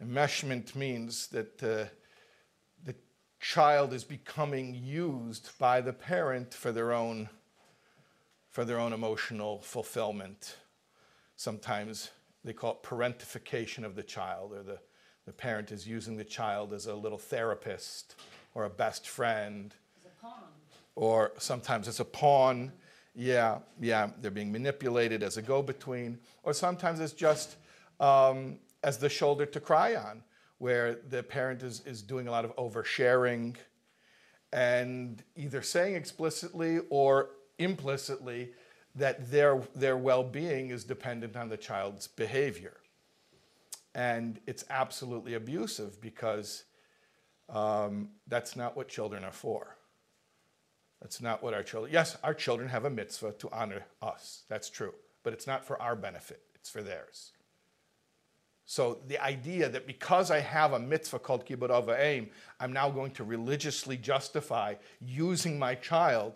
[0.03, 1.63] Enmeshment means that.
[1.63, 1.87] Uh,
[3.41, 7.29] child is becoming used by the parent for their own
[8.51, 10.57] for their own emotional fulfillment.
[11.37, 12.11] Sometimes
[12.43, 14.79] they call it parentification of the child, or the,
[15.27, 18.17] the parent is using the child as a little therapist
[18.55, 19.75] or a best friend.
[20.97, 22.73] Or sometimes it's a pawn.
[23.15, 26.19] Yeah, yeah, they're being manipulated as a go between.
[26.43, 27.57] Or sometimes it's just
[28.01, 30.23] um, as the shoulder to cry on
[30.59, 33.57] where the parent is, is doing a lot of oversharing
[34.53, 38.51] and either saying explicitly or implicitly
[38.95, 42.79] that their, their well being is dependent on the child's behavior.
[43.95, 46.65] And it's absolutely abusive because
[47.49, 49.77] um, that's not what children are for.
[51.07, 54.43] That's not what our children, yes, our children have a mitzvah to honor us.
[54.49, 54.93] That's true.
[55.23, 57.31] But it's not for our benefit, it's for theirs.
[58.65, 63.13] So the idea that because I have a mitzvah called kibbud eim, I'm now going
[63.13, 66.33] to religiously justify using my child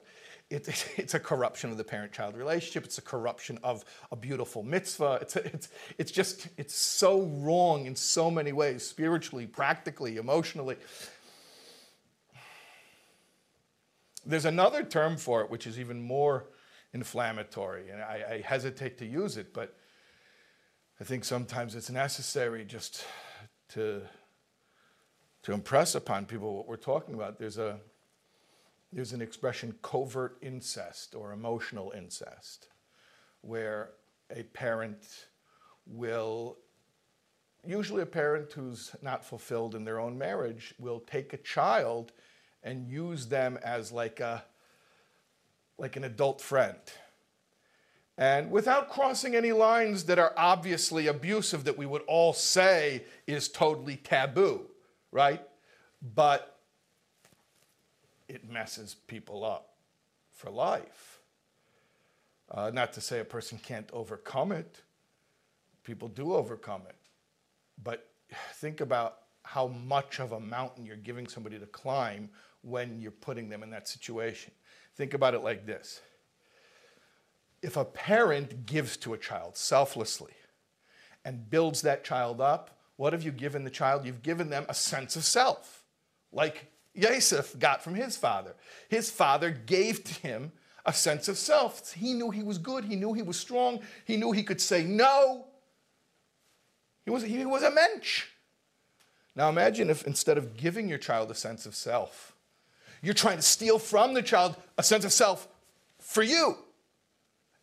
[0.50, 2.84] it, it's a corruption of the parent-child relationship.
[2.84, 5.18] It's a corruption of a beautiful mitzvah.
[5.22, 5.68] It's, it's,
[5.98, 10.76] it's just, it's so wrong in so many ways, spiritually, practically, emotionally.
[14.30, 16.46] There's another term for it, which is even more
[16.92, 19.76] inflammatory, and I, I hesitate to use it, but
[21.00, 23.04] I think sometimes it's necessary just
[23.70, 24.02] to,
[25.42, 27.38] to impress upon people what we're talking about.
[27.38, 27.80] There's a
[28.92, 32.68] there's an expression covert incest or emotional incest,
[33.40, 33.90] where
[34.34, 35.26] a parent
[35.86, 36.58] will,
[37.64, 42.12] usually a parent who's not fulfilled in their own marriage, will take a child
[42.62, 44.44] and use them as like a
[45.78, 46.78] like an adult friend.
[48.18, 53.48] And without crossing any lines that are obviously abusive that we would all say is
[53.48, 54.66] totally taboo,
[55.10, 55.40] right?
[56.14, 56.58] But
[58.28, 59.70] it messes people up
[60.32, 61.20] for life.
[62.50, 64.82] Uh, not to say a person can't overcome it,
[65.82, 66.96] people do overcome it.
[67.82, 68.06] But
[68.54, 72.28] think about how much of a mountain you're giving somebody to climb
[72.62, 74.52] when you're putting them in that situation.
[74.96, 76.00] Think about it like this
[77.62, 80.32] if a parent gives to a child selflessly
[81.24, 84.04] and builds that child up, what have you given the child?
[84.04, 85.84] You've given them a sense of self,
[86.32, 88.54] like Yosef got from his father.
[88.88, 90.52] His father gave to him
[90.86, 91.92] a sense of self.
[91.92, 94.84] He knew he was good, he knew he was strong, he knew he could say
[94.84, 95.46] no.
[97.04, 98.26] He was, he was a mensch.
[99.36, 102.29] Now imagine if instead of giving your child a sense of self,
[103.02, 105.48] you're trying to steal from the child a sense of self
[105.98, 106.56] for you.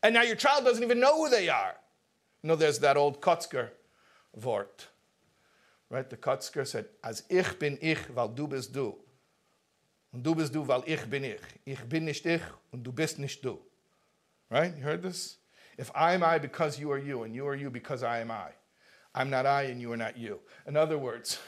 [0.03, 1.75] And now your child doesn't even know who they are.
[2.43, 3.69] You know, there's that old Kotzker
[4.33, 4.87] Wort,
[5.89, 6.09] right?
[6.09, 8.95] The Kotzker said, As ich bin ich, weil du bist du.
[10.13, 11.41] Und du bist du, weil ich bin ich.
[11.65, 13.59] Ich bin nicht ich und du bist nicht du.
[14.49, 14.75] Right?
[14.77, 15.37] You heard this?
[15.77, 18.31] If I am I because you are you, and you are you because I am
[18.31, 18.49] I,
[19.13, 20.39] I'm not I and you are not you.
[20.65, 21.39] In other words,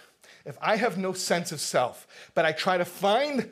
[0.46, 3.50] if I have no sense of self, but I try to find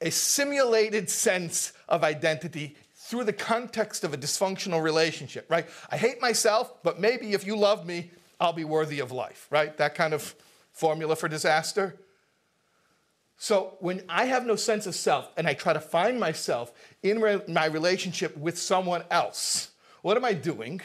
[0.00, 5.68] a simulated sense of identity through the context of a dysfunctional relationship, right?
[5.90, 9.76] I hate myself, but maybe if you love me, I'll be worthy of life, right?
[9.76, 10.34] That kind of
[10.72, 11.96] formula for disaster.
[13.36, 16.72] So when I have no sense of self and I try to find myself
[17.02, 19.70] in re- my relationship with someone else,
[20.02, 20.80] what am I doing?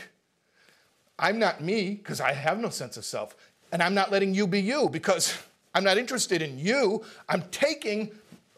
[1.19, 3.35] I'm not me because I have no sense of self.
[3.71, 5.37] And I'm not letting you be you because
[5.75, 7.03] I'm not interested in you.
[7.27, 8.11] I'm taking,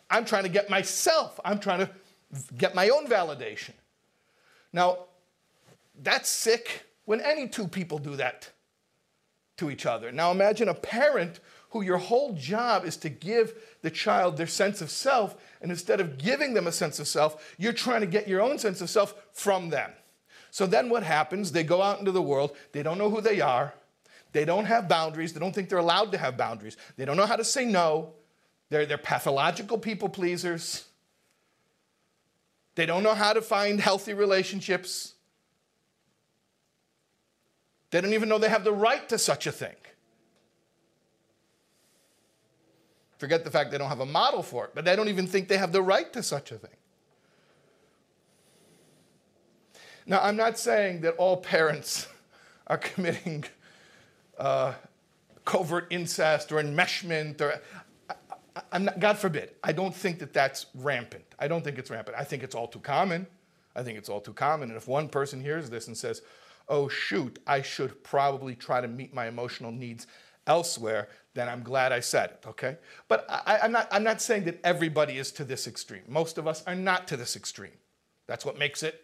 [0.10, 1.89] I'm trying to get myself, I'm trying to
[2.58, 3.74] get my own validation.
[4.74, 5.05] Now,
[6.01, 8.51] that's sick when any two people do that
[9.58, 10.12] to each other.
[10.12, 11.39] Now imagine a parent
[11.72, 15.99] who your whole job is to give the child their sense of self, and instead
[15.99, 18.89] of giving them a sense of self, you're trying to get your own sense of
[18.89, 19.91] self from them.
[20.51, 21.51] So then what happens?
[21.51, 23.74] They go out into the world, they don't know who they are,
[24.32, 27.26] they don't have boundaries, they don't think they're allowed to have boundaries, they don't know
[27.26, 28.14] how to say no,
[28.70, 30.86] they're, they're pathological people pleasers.
[32.76, 35.13] They don't know how to find healthy relationships.
[37.89, 39.76] They don't even know they have the right to such a thing.
[43.18, 45.47] Forget the fact they don't have a model for it, but they don't even think
[45.47, 46.70] they have the right to such a thing.
[50.05, 52.07] Now, I'm not saying that all parents
[52.68, 53.45] are committing
[54.38, 54.74] uh,
[55.45, 57.59] covert incest or enmeshment or
[58.78, 59.51] not, God forbid.
[59.64, 61.26] I don't think that that's rampant.
[61.39, 62.18] I don't think it's rampant.
[62.18, 63.28] I think it's all too common.
[63.76, 64.70] I think it's all too common.
[64.70, 66.22] And if one person hears this and says,
[66.68, 70.08] "Oh shoot, I should probably try to meet my emotional needs
[70.45, 72.78] elsewhere," then I'm glad I said it, okay?
[73.08, 76.01] But I, am not, I'm not saying that everybody is to this extreme.
[76.08, 77.78] Most of us are not to this extreme.
[78.26, 79.03] That's what makes it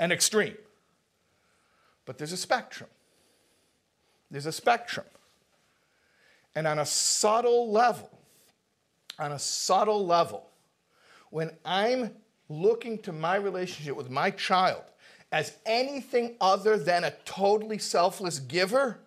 [0.00, 0.56] an extreme.
[2.04, 2.90] But there's a spectrum.
[4.30, 5.06] There's a spectrum.
[6.54, 8.17] And on a subtle level,
[9.18, 10.48] on a subtle level,
[11.30, 12.10] when I'm
[12.48, 14.82] looking to my relationship with my child
[15.30, 18.98] as anything other than a totally selfless giver,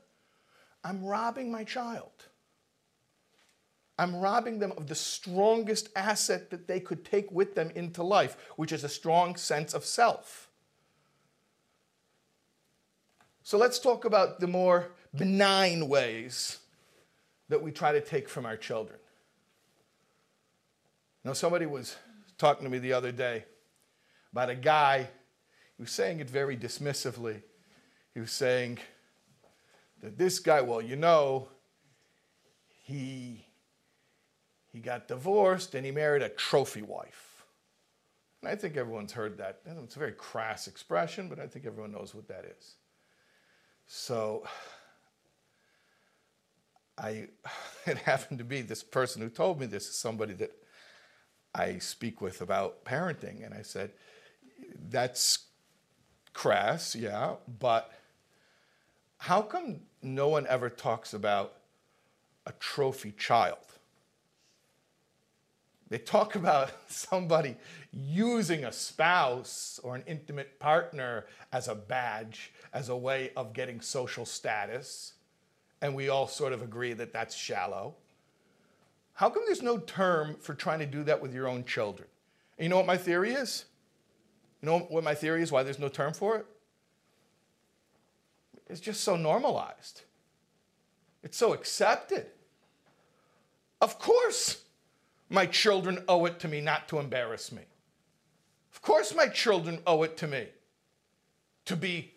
[0.84, 2.12] I'm robbing my child.
[3.98, 8.36] I'm robbing them of the strongest asset that they could take with them into life,
[8.56, 10.50] which is a strong sense of self.
[13.44, 16.60] So let's talk about the more benign ways
[17.50, 18.98] that we try to take from our children.
[21.24, 21.96] Now, somebody was
[22.38, 23.46] talking to me the other day
[24.32, 25.10] about a guy,
[25.78, 27.42] he was saying it very dismissively.
[28.14, 28.80] He was saying
[30.02, 31.50] that this guy, well, you know,
[32.84, 33.46] he
[34.72, 37.44] he got divorced and he married a trophy wife.
[38.42, 39.60] And I think everyone's heard that.
[39.66, 42.76] It's a very crass expression, but I think everyone knows what that is.
[43.86, 44.44] So
[46.98, 47.28] I,
[47.86, 50.52] it happened to be this person who told me this is somebody that
[51.54, 53.46] I speak with about parenting.
[53.46, 53.92] And I said,
[54.90, 55.40] that's
[56.34, 57.92] crass, yeah, but
[59.18, 61.54] how come no one ever talks about
[62.46, 63.58] a trophy child?
[65.90, 67.58] They talk about somebody
[67.92, 73.82] using a spouse or an intimate partner as a badge, as a way of getting
[73.82, 75.14] social status.
[75.82, 77.96] And we all sort of agree that that's shallow.
[79.22, 82.10] How come there's no term for trying to do that with your own children?
[82.58, 83.66] And you know what my theory is?
[84.60, 86.46] You know what my theory is why there's no term for it?
[88.66, 90.02] It's just so normalized.
[91.22, 92.26] It's so accepted.
[93.80, 94.64] Of course,
[95.30, 97.62] my children owe it to me not to embarrass me.
[98.74, 100.48] Of course, my children owe it to me
[101.66, 102.12] to be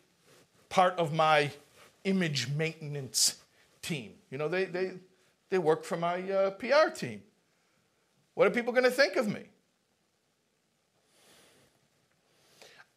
[0.71, 1.51] part of my
[2.05, 3.43] image maintenance
[3.83, 4.15] team.
[4.31, 4.93] You know, they, they,
[5.55, 7.23] they work for my uh, PR team.
[8.35, 9.45] What are people going to think of me?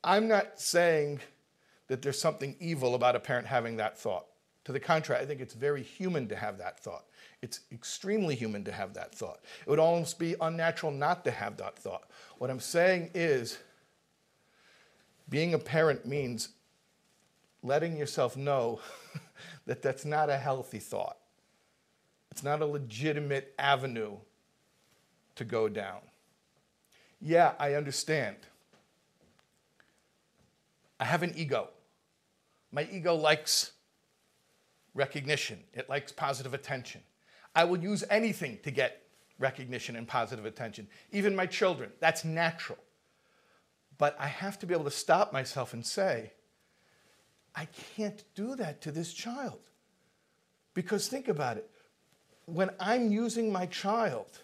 [0.03, 1.19] I'm not saying
[1.85, 4.25] that there's something evil about a parent having that thought.
[4.65, 7.05] To the contrary, I think it's very human to have that thought.
[7.43, 9.41] It's extremely human to have that thought.
[9.61, 12.09] It would almost be unnatural not to have that thought.
[12.39, 13.59] What I'm saying is,
[15.29, 16.49] being a parent means
[17.61, 18.79] letting yourself know
[19.67, 21.17] that that's not a healthy thought.
[22.37, 24.17] It's not a legitimate avenue
[25.37, 26.01] to go down.
[27.19, 28.35] Yeah, I understand.
[30.99, 31.69] I have an ego.
[32.71, 33.71] My ego likes
[34.93, 37.01] recognition, it likes positive attention.
[37.55, 39.01] I will use anything to get
[39.39, 41.89] recognition and positive attention, even my children.
[41.99, 42.77] That's natural.
[43.97, 46.33] But I have to be able to stop myself and say,
[47.55, 47.65] I
[47.95, 49.61] can't do that to this child.
[50.75, 51.71] Because think about it
[52.47, 54.39] when I'm using my child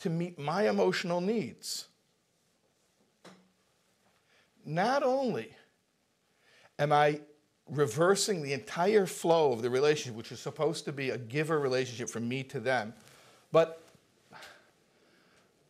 [0.00, 1.86] to meet my emotional needs,
[4.66, 5.54] not only
[6.78, 7.20] am I
[7.68, 12.10] reversing the entire flow of the relationship, which is supposed to be a giver relationship
[12.10, 12.92] from me to them,
[13.52, 13.82] but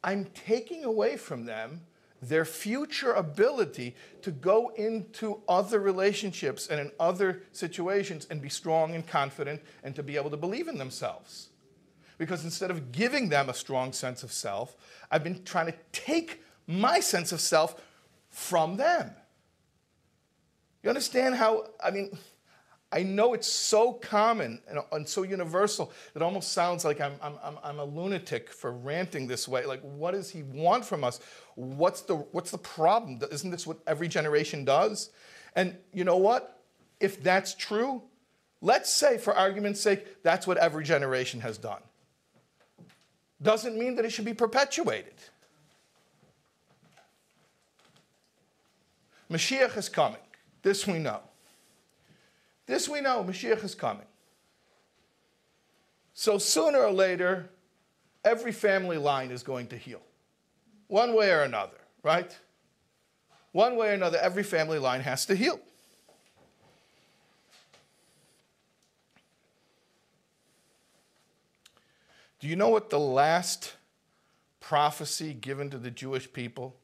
[0.03, 1.83] I'm taking away from them
[2.23, 8.95] their future ability to go into other relationships and in other situations and be strong
[8.95, 11.49] and confident and to be able to believe in themselves.
[12.19, 14.77] Because instead of giving them a strong sense of self,
[15.11, 17.81] I've been trying to take my sense of self
[18.29, 19.11] from them.
[20.83, 22.17] You understand how, I mean,
[22.93, 27.57] I know it's so common and, and, so universal, it almost sounds like I'm, I'm,
[27.63, 29.65] I'm a lunatic for ranting this way.
[29.65, 31.21] Like, what does he want from us?
[31.55, 33.21] What's the, what's the problem?
[33.31, 35.11] Isn't this what every generation does?
[35.55, 36.63] And you know what?
[36.99, 38.03] If that's true,
[38.61, 41.83] let's say, for argument's sake, that's what every generation has done.
[43.41, 45.15] Doesn't mean that it should be perpetuated.
[49.31, 50.19] Mashiach is coming.
[50.63, 51.21] This we know.
[52.71, 54.07] This we know, Mashiach is coming.
[56.15, 57.51] So sooner or later,
[58.25, 60.01] every family line is going to heal,
[60.87, 62.39] one way or another, right?
[63.51, 65.59] One way or another, every family line has to heal.
[72.39, 73.75] Do you know what the last
[74.61, 76.77] prophecy given to the Jewish people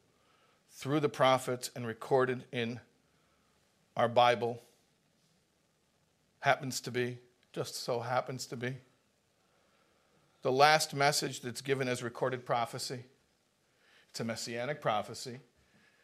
[0.72, 2.80] through the prophets and recorded in
[3.96, 4.60] our Bible
[6.40, 7.18] happens to be,
[7.52, 8.76] just so happens to be.
[10.42, 13.04] The last message that's given as recorded prophecy.
[14.10, 15.40] It's a messianic prophecy.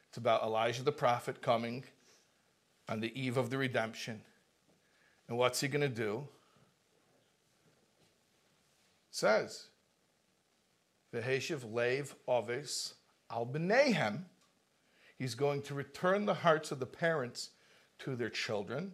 [0.09, 1.85] It's about Elijah the prophet coming
[2.89, 4.21] on the eve of the redemption.
[5.29, 6.27] And what's he going to do?
[9.11, 9.67] It says,
[11.15, 12.95] Veheshiv Lev Ovis
[13.31, 13.49] al.
[15.19, 17.51] He's going to return the hearts of the parents
[18.01, 18.93] to their children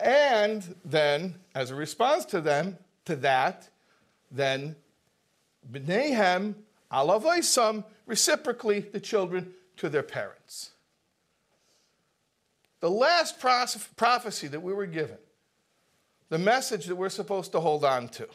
[0.00, 3.68] and then, as a response to them, to that,
[4.30, 4.76] then
[5.70, 6.54] B'neihem
[6.92, 10.70] alavoisam, reciprocally the children to their parents.
[12.80, 15.18] The last prophecy that we were given,
[16.28, 18.28] the message that we're supposed to hold on to,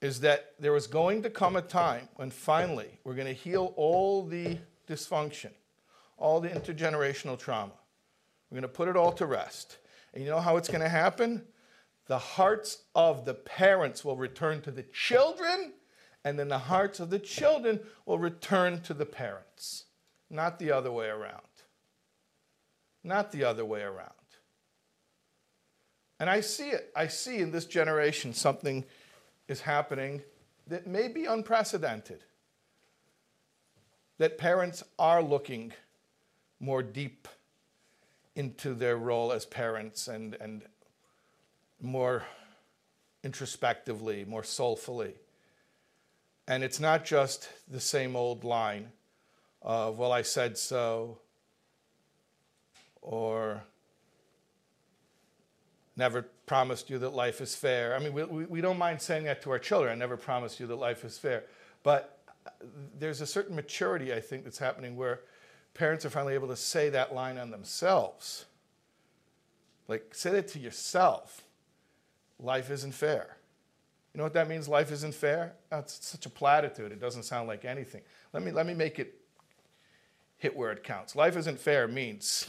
[0.00, 3.72] is that there was going to come a time when finally we're going to heal
[3.76, 4.56] all the
[4.88, 5.50] dysfunction,
[6.16, 7.72] all the intergenerational trauma.
[8.50, 9.78] We're going to put it all to rest.
[10.14, 11.44] And you know how it's going to happen?
[12.06, 15.74] The hearts of the parents will return to the children,
[16.24, 19.84] and then the hearts of the children will return to the parents,
[20.30, 21.42] not the other way around.
[23.04, 24.12] Not the other way around.
[26.18, 26.90] And I see it.
[26.96, 28.84] I see in this generation something
[29.46, 30.22] is happening
[30.66, 32.24] that may be unprecedented.
[34.18, 35.72] That parents are looking
[36.58, 37.28] more deep
[38.38, 40.62] into their role as parents and, and
[41.82, 42.22] more
[43.24, 45.14] introspectively, more soulfully.
[46.46, 48.92] And it's not just the same old line
[49.60, 51.18] of, well, I said so,
[53.02, 53.60] or
[55.96, 57.96] never promised you that life is fair.
[57.96, 59.90] I mean, we, we don't mind saying that to our children.
[59.90, 61.42] I never promised you that life is fair.
[61.82, 62.20] But
[63.00, 65.22] there's a certain maturity, I think, that's happening where
[65.74, 68.46] parents are finally able to say that line on themselves.
[69.86, 71.42] Like, say that to yourself.
[72.38, 73.36] Life isn't fair.
[74.12, 74.68] You know what that means?
[74.68, 75.54] Life isn't fair?
[75.70, 76.92] That's such a platitude.
[76.92, 78.02] It doesn't sound like anything.
[78.32, 79.14] Let me, let me make it
[80.38, 81.14] hit where it counts.
[81.14, 82.48] Life isn't fair means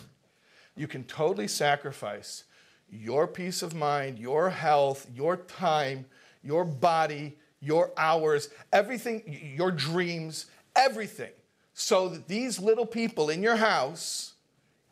[0.76, 2.45] you can totally sacrifice
[2.89, 6.05] your peace of mind, your health, your time,
[6.43, 10.45] your body, your hours, everything, your dreams,
[10.76, 11.32] everything,
[11.80, 14.34] so that these little people in your house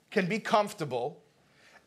[0.09, 1.21] can be comfortable.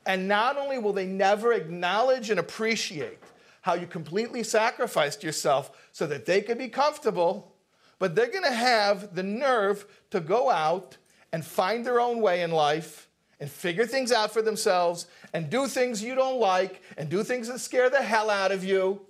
[0.04, 3.18] And not only will they never acknowledge and appreciate
[3.62, 7.54] how you completely sacrificed yourself so that they could be comfortable,
[7.98, 10.98] but they're to have the nerve to go out
[11.32, 13.08] and find their own way in life
[13.40, 17.48] and figure things out for themselves and do things you don't like and do things
[17.48, 19.00] that scare the hell out of you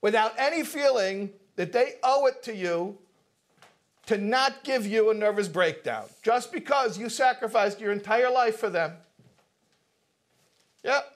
[0.00, 2.96] without any feeling that they owe it to you
[4.06, 8.68] to not give you a nervous breakdown just because you sacrificed your entire life for
[8.68, 8.92] them.
[10.82, 11.12] Yep.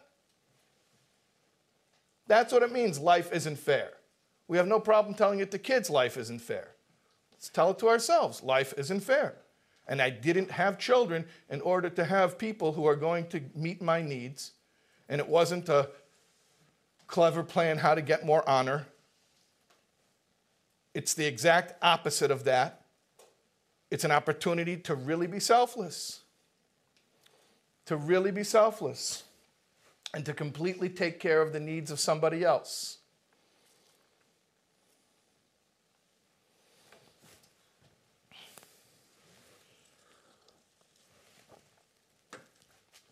[2.28, 3.91] That's what it means life isn't fair.
[4.49, 6.68] We have no problem telling it to kids life isn't fair.
[7.32, 9.34] Let's tell it to ourselves life isn't fair.
[9.89, 13.80] And I didn't have children in order to have people who are going to meet
[13.80, 14.53] my needs.
[15.09, 15.91] And it wasn't a
[17.07, 18.87] clever plan how to get more honor.
[20.97, 22.86] It's the exact opposite of that.
[23.90, 26.22] It's an opportunity to really be selfless.
[27.84, 29.24] To really be selfless.
[30.14, 32.97] And to completely take care of the needs of somebody else.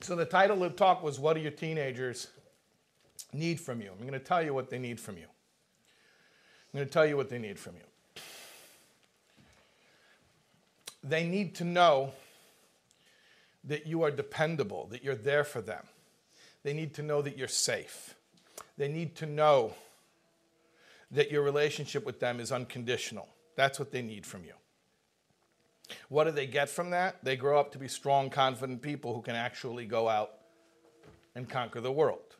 [0.01, 2.28] So the title of the talk was What Do Your Teenagers
[3.35, 3.91] Need From You?
[3.93, 5.26] I'm going to tell you what they need from you.
[6.75, 8.22] I'm going to tell you what they need from you.
[11.05, 12.12] They need to know
[13.62, 15.85] that you are dependable, that you're there for them.
[16.64, 18.16] They need to know that you're safe.
[18.77, 19.75] They need to know
[21.12, 23.29] that your relationship with them is unconditional.
[23.55, 24.55] That's what they need from you.
[26.09, 27.22] What do they get from that?
[27.22, 30.33] They grow up to be strong, confident people who can actually go out
[31.37, 32.35] and conquer the world.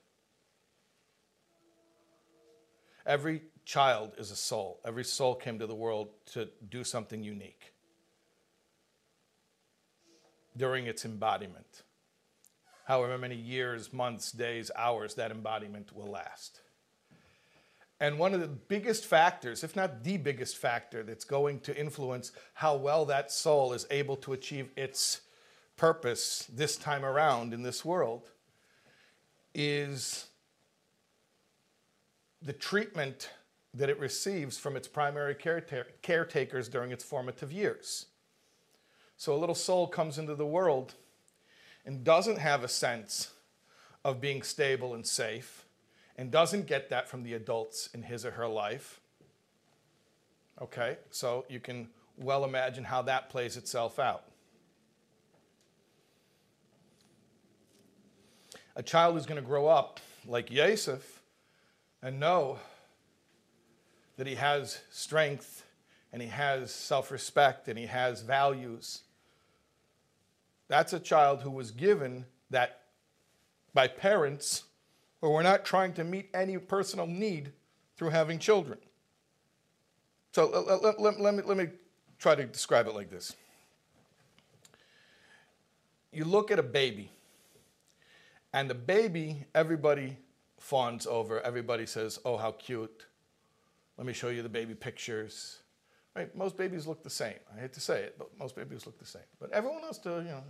[3.07, 4.81] Every child is a soul.
[4.85, 7.73] Every soul came to the world to do something unique
[10.57, 11.83] during its embodiment.
[12.87, 16.61] However many years, months, days, hours that embodiment will last.
[18.01, 22.33] And one of the biggest factors, if not the biggest factor, that's going to influence
[22.53, 25.23] how well that soul is able to achieve its
[25.77, 28.31] purpose this time around in this world
[29.55, 30.27] is
[32.43, 33.31] the treatment
[33.75, 38.07] that it receives from its primary caretakers during its formative years.
[39.17, 40.95] So a little soul comes into the world
[41.85, 43.33] and doesn't have a sense
[44.05, 45.65] of being stable and safe
[46.17, 49.01] and doesn't get that from the adults in his or her life.
[50.63, 54.25] Okay, so you can well imagine how that plays itself out.
[58.77, 61.23] A child is going to grow up like Yosef
[62.03, 62.59] and know
[64.17, 65.65] that he has strength
[66.13, 69.03] and he has self respect and he has values.
[70.69, 72.81] That's a child who was given that
[73.73, 74.65] by parents
[75.21, 77.51] or we're not trying to meet any personal need
[77.97, 78.79] through having children.
[80.33, 81.69] So let, let, let, let, me, let me
[82.19, 83.35] try to describe it like this.
[86.13, 87.11] You look at a baby,
[88.53, 90.17] and the baby, everybody
[90.59, 91.41] fawns over.
[91.41, 93.07] Everybody says, Oh, how cute.
[93.97, 95.59] Let me show you the baby pictures.
[96.17, 96.35] Right?
[96.37, 97.35] Most babies look the same.
[97.57, 99.23] I hate to say it, but most babies look the same.
[99.41, 100.45] But everyone else, to, you know,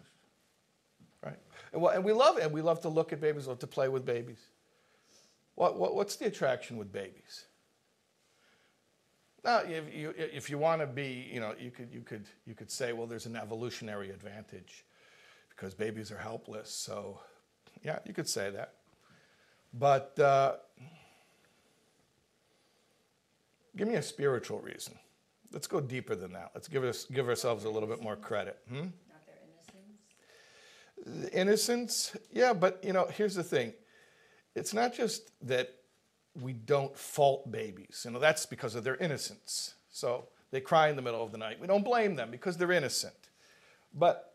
[1.22, 1.38] right?
[1.72, 2.50] And, well, and we love it.
[2.50, 4.40] We love to look at babies, love to play with babies.
[5.54, 7.46] What, what, what's the attraction with babies?
[9.44, 12.54] Now, if you, if you want to be, you know, you could, you, could, you
[12.54, 14.84] could say, well, there's an evolutionary advantage
[15.50, 16.70] because babies are helpless.
[16.70, 17.20] So,
[17.82, 18.74] yeah, you could say that.
[19.74, 20.56] But uh,
[23.76, 24.94] give me a spiritual reason.
[25.52, 26.50] Let's go deeper than that.
[26.54, 28.58] Let's give, us, give ourselves a little bit more credit.
[28.68, 28.76] Hmm?
[28.76, 31.24] Not their innocence.
[31.24, 33.72] The innocence, yeah, but you know, here's the thing.
[34.54, 35.74] It's not just that
[36.40, 38.02] we don't fault babies.
[38.04, 39.74] You know, that's because of their innocence.
[39.90, 41.60] So they cry in the middle of the night.
[41.60, 43.14] We don't blame them because they're innocent.
[43.92, 44.33] But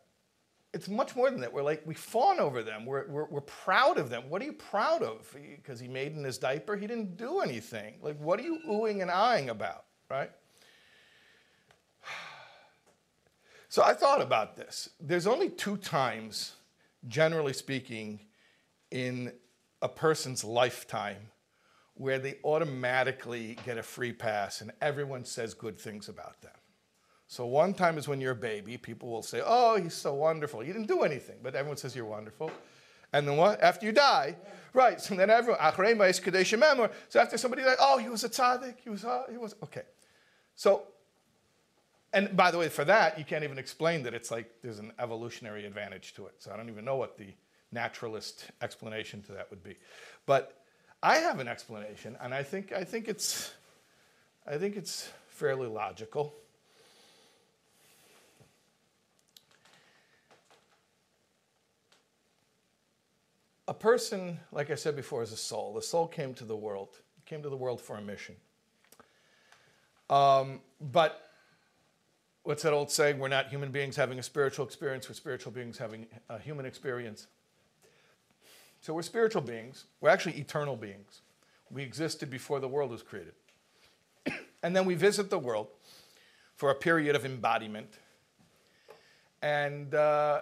[0.74, 1.52] it's much more than that.
[1.52, 2.86] We're like, we fawn over them.
[2.86, 4.30] We're, we're, we're proud of them.
[4.30, 5.36] What are you proud of?
[5.56, 6.76] Because he made in his diaper?
[6.76, 7.96] He didn't do anything.
[8.02, 10.32] Like, what are you oohing and eyeing about, right?
[13.72, 14.90] So I thought about this.
[15.00, 16.54] There's only two times,
[17.08, 18.20] generally speaking,
[18.90, 19.32] in
[19.84, 21.30] a person's lifetime
[21.94, 26.59] where they automatically get a free pass and everyone says good things about them.
[27.32, 30.64] So one time is when you're a baby, people will say, "Oh, he's so wonderful.
[30.64, 32.52] You didn't do anything," but everyone says you're wonderful.
[33.14, 33.62] And then what?
[33.62, 34.36] After you die,
[34.74, 35.00] right?
[35.00, 38.80] So then everyone, so after somebody like, "Oh, he was a tzaddik.
[38.84, 39.84] He was, uh, he was okay."
[40.56, 40.88] So,
[42.14, 44.92] and by the way, for that you can't even explain that it's like there's an
[44.98, 46.34] evolutionary advantage to it.
[46.40, 47.28] So I don't even know what the
[47.72, 49.78] naturalist explanation to that would be,
[50.26, 50.64] but
[51.04, 53.54] I have an explanation, and I think, I think, it's,
[54.48, 56.34] I think it's fairly logical.
[63.70, 65.76] A person, like I said before, is a soul.
[65.76, 66.90] The soul came to the world,
[67.28, 68.36] came to the world for a mission.
[70.10, 71.30] Um, but
[72.42, 73.20] what's that old saying?
[73.20, 77.28] We're not human beings having a spiritual experience, we're spiritual beings having a human experience.
[78.82, 79.86] So we're spiritual beings.
[80.02, 81.22] We're actually eternal beings.
[81.70, 83.34] We existed before the world was created.
[84.64, 85.68] and then we visit the world
[86.56, 88.00] for a period of embodiment.
[89.44, 90.42] And uh,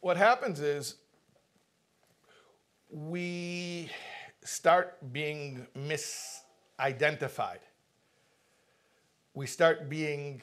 [0.00, 0.96] what happens is
[2.90, 3.90] we
[4.44, 7.58] start being misidentified.
[9.34, 10.42] We start being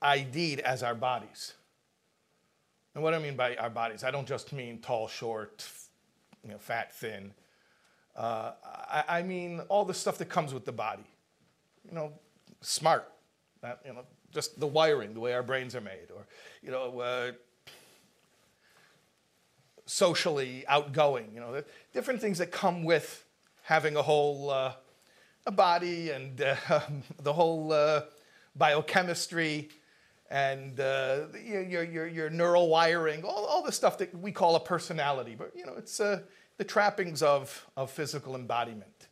[0.00, 1.54] ID'd as our bodies.
[2.94, 5.68] And what I mean by our bodies, I don't just mean tall, short,
[6.42, 7.32] you know, fat, thin.
[8.16, 11.04] Uh, I, I, mean all the stuff that comes with the body.
[11.88, 12.12] You know,
[12.60, 13.08] smart,
[13.86, 16.26] you know, just the wiring, the way our brains are made, or
[16.62, 17.32] you know, uh,
[19.90, 21.30] socially outgoing.
[21.34, 21.62] You know,
[21.92, 23.24] different things that come with
[23.62, 24.72] having a whole uh,
[25.46, 26.56] a body and uh,
[27.22, 28.02] the whole uh,
[28.56, 29.68] biochemistry
[30.30, 34.60] and uh, your, your, your neural wiring, all, all the stuff that we call a
[34.60, 35.34] personality.
[35.36, 36.20] But, you know, it's uh,
[36.56, 39.08] the trappings of, of physical embodiment.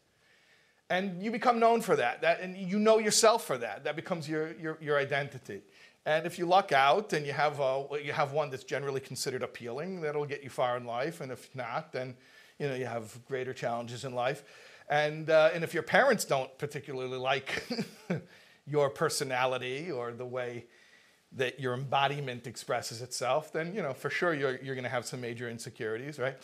[0.91, 3.85] And you become known for that, that, and you know yourself for that.
[3.85, 5.62] That becomes your, your, your identity.
[6.09, 9.43] And if you luck out and you have, a, you have one that's generally considered
[9.43, 11.21] appealing, that'll get you far in life.
[11.21, 12.17] And if not, then
[12.59, 14.43] you, know, you have greater challenges in life.
[14.89, 17.63] And, uh, and if your parents don't particularly like
[18.67, 20.65] your personality or the way
[21.33, 25.05] that your embodiment expresses itself, then you know for sure you're, you're going to have
[25.05, 26.39] some major insecurities, right?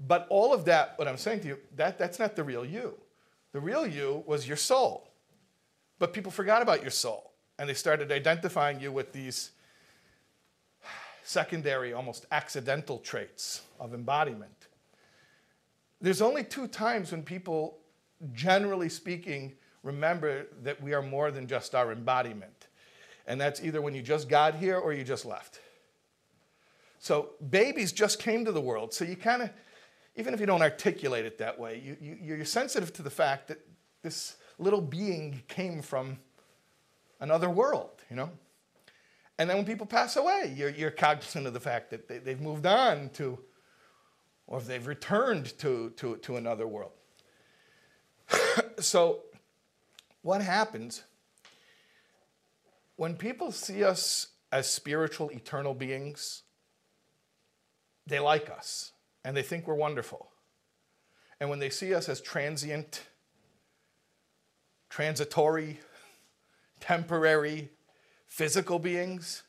[0.00, 2.94] But all of that, what I'm saying to you, that, that's not the real you.
[3.52, 5.10] The real you was your soul.
[5.98, 9.50] But people forgot about your soul, and they started identifying you with these
[11.22, 14.68] secondary, almost accidental traits of embodiment.
[16.00, 17.78] There's only two times when people,
[18.34, 22.68] generally speaking, remember that we are more than just our embodiment.
[23.26, 25.60] And that's either when you just got here or you just left.
[26.98, 28.92] So babies just came to the world.
[28.92, 29.50] So you kind of,
[30.16, 33.48] even if you don't articulate it that way, you, you, you're sensitive to the fact
[33.48, 33.60] that
[34.02, 36.18] this little being came from
[37.20, 38.30] another world, you know?
[39.38, 42.40] And then when people pass away, you're, you're cognizant of the fact that they, have
[42.40, 43.38] moved on to,
[44.46, 46.92] or they've returned to, to, to another world.
[48.78, 49.22] so,
[50.22, 51.02] what happens
[52.96, 56.42] when people see us as spiritual, eternal beings,
[58.06, 58.92] they like us
[59.24, 60.30] and they think we're wonderful.
[61.40, 63.02] And when they see us as transient,
[64.88, 65.80] transitory,
[66.84, 67.70] temporary,
[68.26, 69.42] physical beings,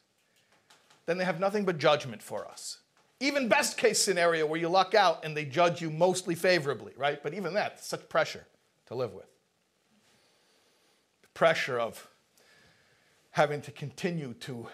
[1.06, 2.80] then they have nothing but judgment for us.
[3.20, 7.22] Even best case scenario where you luck out and they judge you mostly favorably, right?
[7.22, 8.46] But even that, such pressure
[8.86, 9.28] to live with.
[11.24, 12.08] The pressure of
[13.32, 14.68] having to continue to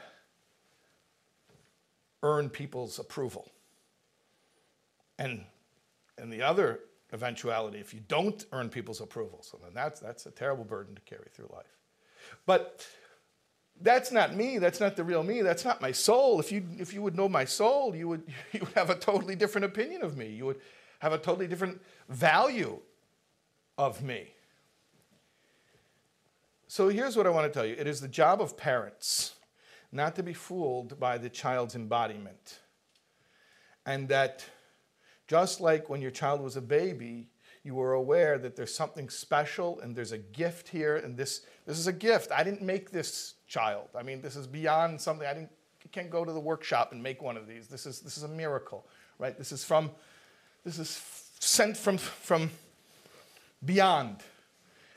[2.21, 3.51] earn people's approval.
[5.17, 5.45] And,
[6.19, 6.81] and the other
[7.11, 9.39] eventuality if you don't earn people's approval.
[9.41, 11.80] So then that's, that's a terrible burden to carry through life.
[12.45, 12.85] But
[13.81, 14.57] that's not me.
[14.57, 15.41] That's not the real me.
[15.41, 16.39] That's not my soul.
[16.39, 19.35] If you, if you would know my soul, you would, you would have a totally
[19.35, 20.27] different opinion of me.
[20.27, 20.61] You would
[20.99, 22.79] have a totally different value
[23.77, 24.27] of me.
[26.67, 29.35] So here's what I want to tell you it is the job of parents
[29.91, 32.59] not to be fooled by the child's embodiment.
[33.85, 34.45] And that
[35.27, 37.27] just like when your child was a baby,
[37.63, 41.77] you were aware that there's something special and there's a gift here, and this, this
[41.77, 42.31] is a gift.
[42.31, 43.89] I didn't make this child.
[43.95, 45.27] I mean, this is beyond something.
[45.27, 45.51] I didn't,
[45.91, 47.67] can't go to the workshop and make one of these.
[47.67, 48.85] This is, this is a miracle,
[49.19, 49.37] right?
[49.37, 49.91] This is from,
[50.63, 51.01] this is
[51.39, 52.49] sent from, from
[53.65, 54.17] beyond.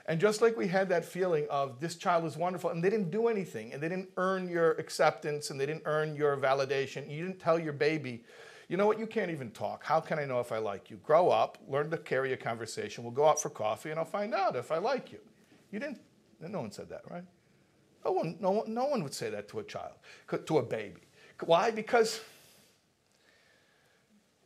[0.07, 3.11] And just like we had that feeling of this child is wonderful, and they didn't
[3.11, 7.25] do anything, and they didn't earn your acceptance, and they didn't earn your validation, you
[7.27, 8.23] didn't tell your baby,
[8.69, 9.85] you know what, you can't even talk.
[9.85, 10.97] How can I know if I like you?
[10.99, 13.05] Grow up, learn to carry a conversation.
[13.05, 15.19] We'll go out for coffee, and I'll find out if I like you.
[15.71, 16.01] You didn't,
[16.41, 17.25] no one said that, right?
[18.05, 19.95] No one, no one, no one would say that to a child,
[20.47, 21.01] to a baby.
[21.45, 21.71] Why?
[21.71, 22.21] Because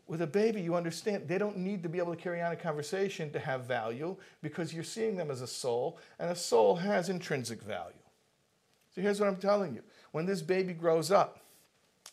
[0.07, 2.57] with a baby, you understand they don't need to be able to carry on a
[2.57, 7.09] conversation to have value because you're seeing them as a soul, and a soul has
[7.09, 7.95] intrinsic value.
[8.95, 11.41] So here's what I'm telling you when this baby grows up,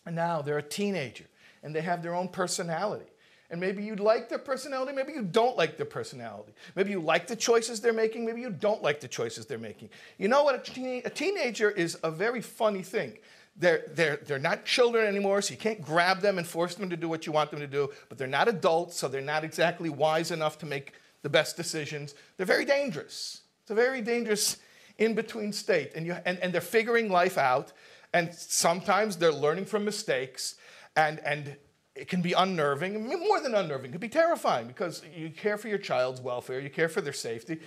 [0.05, 1.25] and now they're a teenager,
[1.65, 3.11] and they have their own personality.
[3.49, 6.53] And maybe you like their personality, maybe you don't like their personality.
[6.75, 9.89] Maybe you like the choices they're making, maybe you don't like the choices they're making.
[10.17, 10.55] You know what?
[10.55, 13.17] A, teen- a teenager is a very funny thing
[13.57, 16.97] they're, they're, they're not children anymore, so you can't grab them and force them to
[16.97, 19.89] do what you want them to do, but they're not adults, so they're not exactly
[19.89, 22.15] wise enough to make the best decisions.
[22.37, 23.41] They're very dangerous.
[23.61, 24.57] It's a very dangerous
[24.97, 27.71] in between state, and, you, and, and they're figuring life out,
[28.13, 30.55] and sometimes they're learning from mistakes,
[30.95, 31.57] and, and
[31.95, 35.67] it can be unnerving, more than unnerving, it can be terrifying because you care for
[35.67, 37.59] your child's welfare, you care for their safety.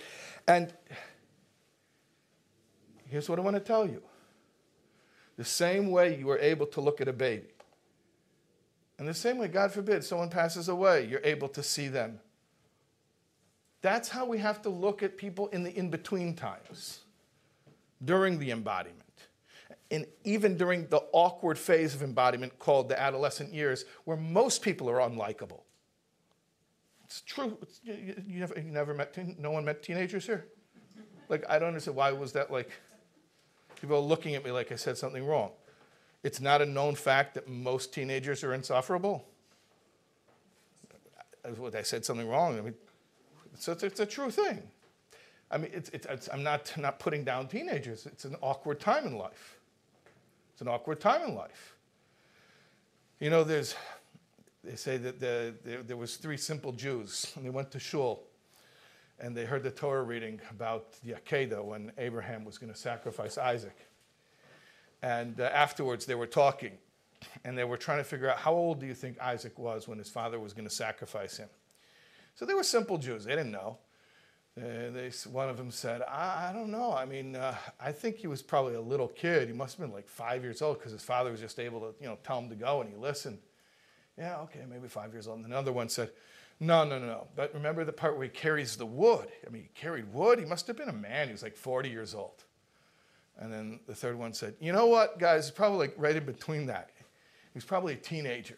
[0.47, 0.71] And
[3.07, 4.01] here's what I want to tell you
[5.37, 7.47] the same way you are able to look at a baby.
[8.97, 12.19] And the same way, God forbid, someone passes away, you're able to see them.
[13.81, 16.99] That's how we have to look at people in the in between times,
[18.03, 18.98] during the embodiment.
[19.91, 24.89] And even during the awkward phase of embodiment called the adolescent years, where most people
[24.89, 25.61] are unlikable.
[27.05, 27.57] It's true.
[27.63, 30.45] It's, you, you, never, you never met, no one met teenagers here?
[31.27, 31.97] Like, I don't understand.
[31.97, 32.69] Why was that like?
[33.81, 35.51] People are looking at me like I said something wrong.
[36.21, 39.25] It's not a known fact that most teenagers are insufferable.
[41.45, 42.57] I said something wrong.
[42.57, 42.73] I mean,
[43.53, 44.61] it's, a, it's a true thing.
[45.49, 48.05] I mean, it's, it's, I'm not, not putting down teenagers.
[48.05, 49.58] It's an awkward time in life.
[50.59, 51.77] It's an awkward time in life.
[53.21, 53.75] You know, there's,
[54.61, 58.25] they say that the, there, there was three simple Jews, and they went to shul
[59.21, 63.37] and they heard the Torah reading about the Akedah when Abraham was going to sacrifice
[63.37, 63.77] Isaac.
[65.01, 66.77] And uh, afterwards, they were talking,
[67.45, 69.97] and they were trying to figure out how old do you think Isaac was when
[69.97, 71.47] his father was going to sacrifice him.
[72.35, 73.77] So they were simple Jews; they didn't know.
[74.59, 76.93] Uh, they, one of them said, I, I don't know.
[76.93, 79.47] I mean, uh, I think he was probably a little kid.
[79.47, 81.93] He must have been like five years old because his father was just able to,
[82.01, 83.39] you know, tell him to go, and he listened.
[84.17, 85.37] Yeah, okay, maybe five years old.
[85.37, 86.11] And another one said,
[86.59, 87.27] no, no, no.
[87.35, 89.27] But remember the part where he carries the wood?
[89.47, 90.39] I mean, he carried wood.
[90.39, 91.27] He must have been a man.
[91.27, 92.43] He was like 40 years old.
[93.37, 95.49] And then the third one said, You know what, guys?
[95.49, 96.89] Probably like right in between that.
[96.97, 98.57] He was probably a teenager.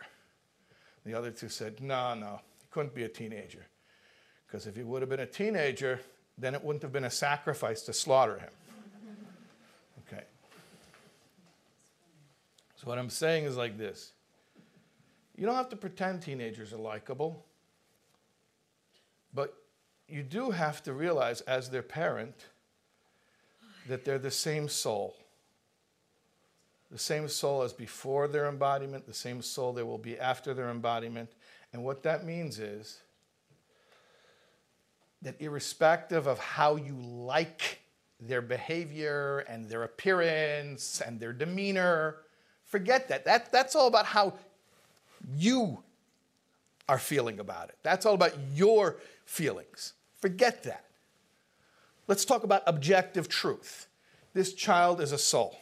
[1.05, 3.67] The other two said, No, no, he couldn't be a teenager.
[4.51, 6.01] Because if he would have been a teenager,
[6.37, 8.49] then it wouldn't have been a sacrifice to slaughter him.
[10.07, 10.23] Okay.
[12.75, 14.11] So what I'm saying is like this
[15.37, 17.45] you don't have to pretend teenagers are likable.
[19.33, 19.55] But
[20.09, 22.35] you do have to realize, as their parent,
[23.87, 25.15] that they're the same soul.
[26.91, 30.69] The same soul as before their embodiment, the same soul they will be after their
[30.69, 31.29] embodiment.
[31.71, 32.99] And what that means is
[35.21, 37.81] that irrespective of how you like
[38.19, 42.17] their behavior and their appearance and their demeanor,
[42.65, 43.25] forget that.
[43.25, 44.33] that that's all about how
[45.35, 45.83] you
[46.87, 47.77] are feeling about it.
[47.83, 49.93] That's all about your feelings.
[50.19, 50.85] Forget that.
[52.07, 53.87] Let's talk about objective truth.
[54.33, 55.57] This child is a soul.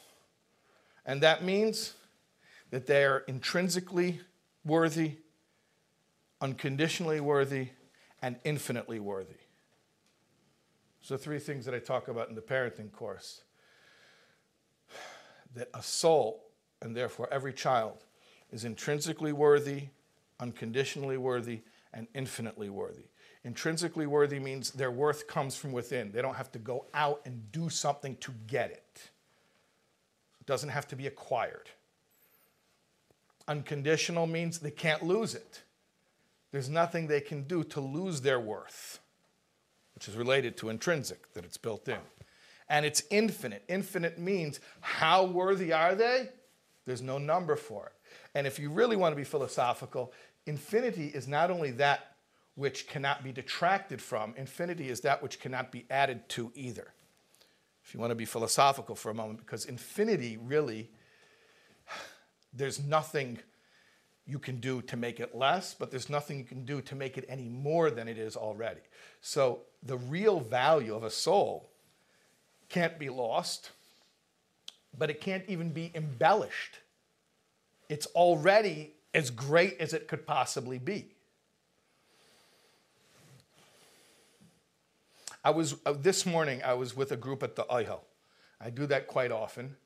[1.06, 1.94] And that means
[2.72, 4.22] that they are intrinsically
[4.64, 5.18] worthy,
[6.42, 7.70] unconditionally worthy,
[8.22, 9.39] and infinitely worthy.
[11.02, 13.44] So, three things that I talk about in the parenting course
[15.56, 16.44] that a soul,
[16.82, 18.04] and therefore every child,
[18.52, 19.88] is intrinsically worthy,
[20.40, 21.62] unconditionally worthy,
[21.94, 23.06] and infinitely worthy.
[23.44, 26.12] Intrinsically worthy means their worth comes from within.
[26.12, 29.10] They don't have to go out and do something to get it.
[30.42, 31.70] It doesn't have to be acquired.
[33.48, 35.64] Unconditional means they can't lose it.
[36.52, 39.00] There's nothing they can do to lose their worth,
[40.00, 41.98] which is related to intrinsic, that it's built in.
[42.70, 43.66] And it's infinite.
[43.68, 46.30] Infinite means how worthy are they?
[46.86, 47.92] There's no number for it.
[48.34, 50.14] And if you really want to be philosophical,
[50.46, 52.16] infinity is not only that
[52.56, 56.94] which cannot be detracted from, infinity is that which cannot be added to either.
[57.84, 60.92] If you want to be philosophical for a moment, because infinity really,
[62.54, 63.40] there's nothing
[64.26, 67.18] you can do to make it less, but there's nothing you can do to make
[67.18, 68.80] it any more than it is already.
[69.20, 71.70] So the real value of a soul
[72.70, 73.72] can't be lost,
[74.98, 76.80] but it can't even be embellished.
[77.90, 81.14] It's already as great as it could possibly be.
[85.44, 86.62] I was uh, this morning.
[86.64, 88.02] I was with a group at the Ohel.
[88.60, 89.78] I do that quite often.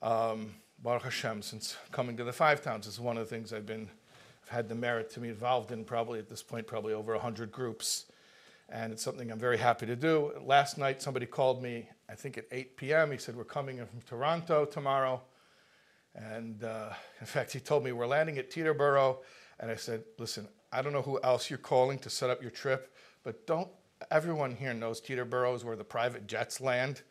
[0.00, 3.66] Um, Baruch Hashem, since coming to the Five Towns is one of the things I've
[3.66, 3.88] been,
[4.44, 5.84] I've had the merit to be involved in.
[5.84, 8.06] Probably at this point, probably over hundred groups,
[8.72, 10.32] and it's something I'm very happy to do.
[10.42, 11.88] Last night, somebody called me.
[12.08, 13.12] I think at 8 p.m.
[13.12, 15.20] He said we're coming in from Toronto tomorrow,
[16.14, 19.18] and uh, in fact, he told me we're landing at Teterboro.
[19.60, 22.50] And I said, listen, I don't know who else you're calling to set up your
[22.50, 23.68] trip, but don't
[24.10, 27.02] everyone here knows Teterboro is where the private jets land.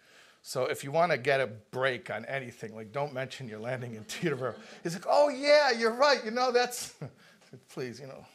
[0.41, 3.93] So if you want to get a break on anything, like don't mention you're landing
[3.93, 4.55] in Teterboro.
[4.81, 6.23] He's like, oh yeah, you're right.
[6.25, 6.95] You know that's.
[7.69, 8.25] Please, you know,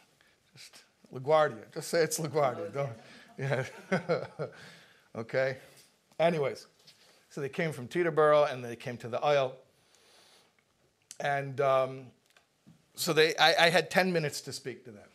[0.55, 1.73] just LaGuardia.
[1.73, 2.73] Just say it's LaGuardia.
[2.73, 2.91] Don't.
[3.39, 3.65] Yeah.
[5.17, 5.59] okay.
[6.19, 6.67] Anyways,
[7.31, 9.53] so they came from Teterboro and they came to the Ohel.
[11.21, 12.07] And um,
[12.95, 15.09] so they, I, I had 10 minutes to speak to them.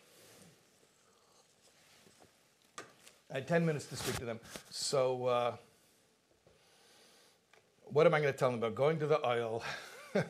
[3.31, 4.39] I had 10 minutes to speak to them.
[4.69, 5.55] So, uh,
[7.85, 8.75] what am I going to tell them about?
[8.75, 9.63] Going to the Ohel.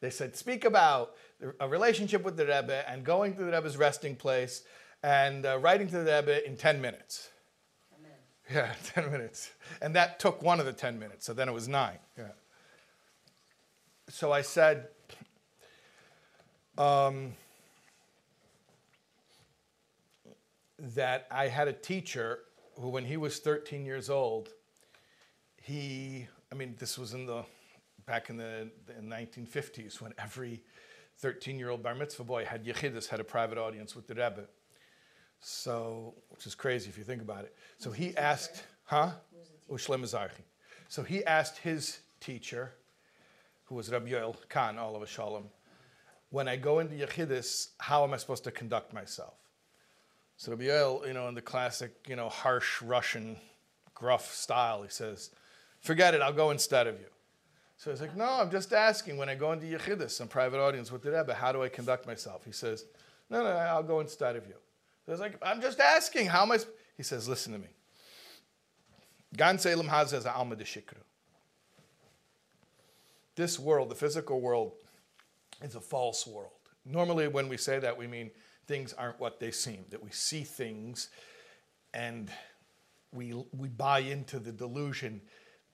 [0.00, 1.14] they said, speak about
[1.58, 4.62] a relationship with the Rebbe and going to the Rebbe's resting place
[5.02, 7.30] and uh, writing to the Rebbe in 10 minutes.
[7.98, 8.12] Amen.
[8.52, 9.50] Yeah, 10 minutes.
[9.80, 11.98] And that took one of the 10 minutes, so then it was nine.
[12.18, 12.24] Yeah.
[14.08, 14.88] So I said,
[16.76, 17.34] um,
[20.78, 22.40] that I had a teacher
[22.78, 24.48] who, when he was 13 years old,
[25.62, 27.44] he, I mean, this was in the,
[28.06, 30.62] back in the, the 1950s when every
[31.18, 34.46] 13 year old bar mitzvah boy had yechidus, had a private audience with the Rebbe.
[35.40, 37.54] So, which is crazy if you think about it.
[37.78, 39.12] So he asked, huh?
[39.70, 40.44] Mizarchi.
[40.88, 42.72] So he asked his teacher,
[43.64, 45.44] who was Rabbi Yoel Kahn, all of a shalom,
[46.30, 49.34] when I go into Yechidus, how am I supposed to conduct myself?
[50.36, 53.36] So Rabbi Yoel, you know, in the classic, you know, harsh Russian,
[53.94, 55.30] gruff style, he says,
[55.80, 57.06] forget it, I'll go instead of you.
[57.76, 60.92] So he's like, no, I'm just asking when I go into Yechidus, some private audience
[60.92, 62.44] with the Rebbe, how do I conduct myself?
[62.44, 62.84] He says,
[63.30, 64.54] no, no, I'll go instead of you.
[65.08, 66.58] I was like, I'm just asking, how am I?
[66.96, 67.68] He says, listen to me.
[69.36, 70.98] Gan Selim Hazez Alma de Shikru.
[73.36, 74.72] This world, the physical world,
[75.62, 76.50] is a false world.
[76.84, 78.30] Normally, when we say that, we mean
[78.66, 81.08] things aren't what they seem, that we see things
[81.92, 82.30] and
[83.12, 85.20] we, we buy into the delusion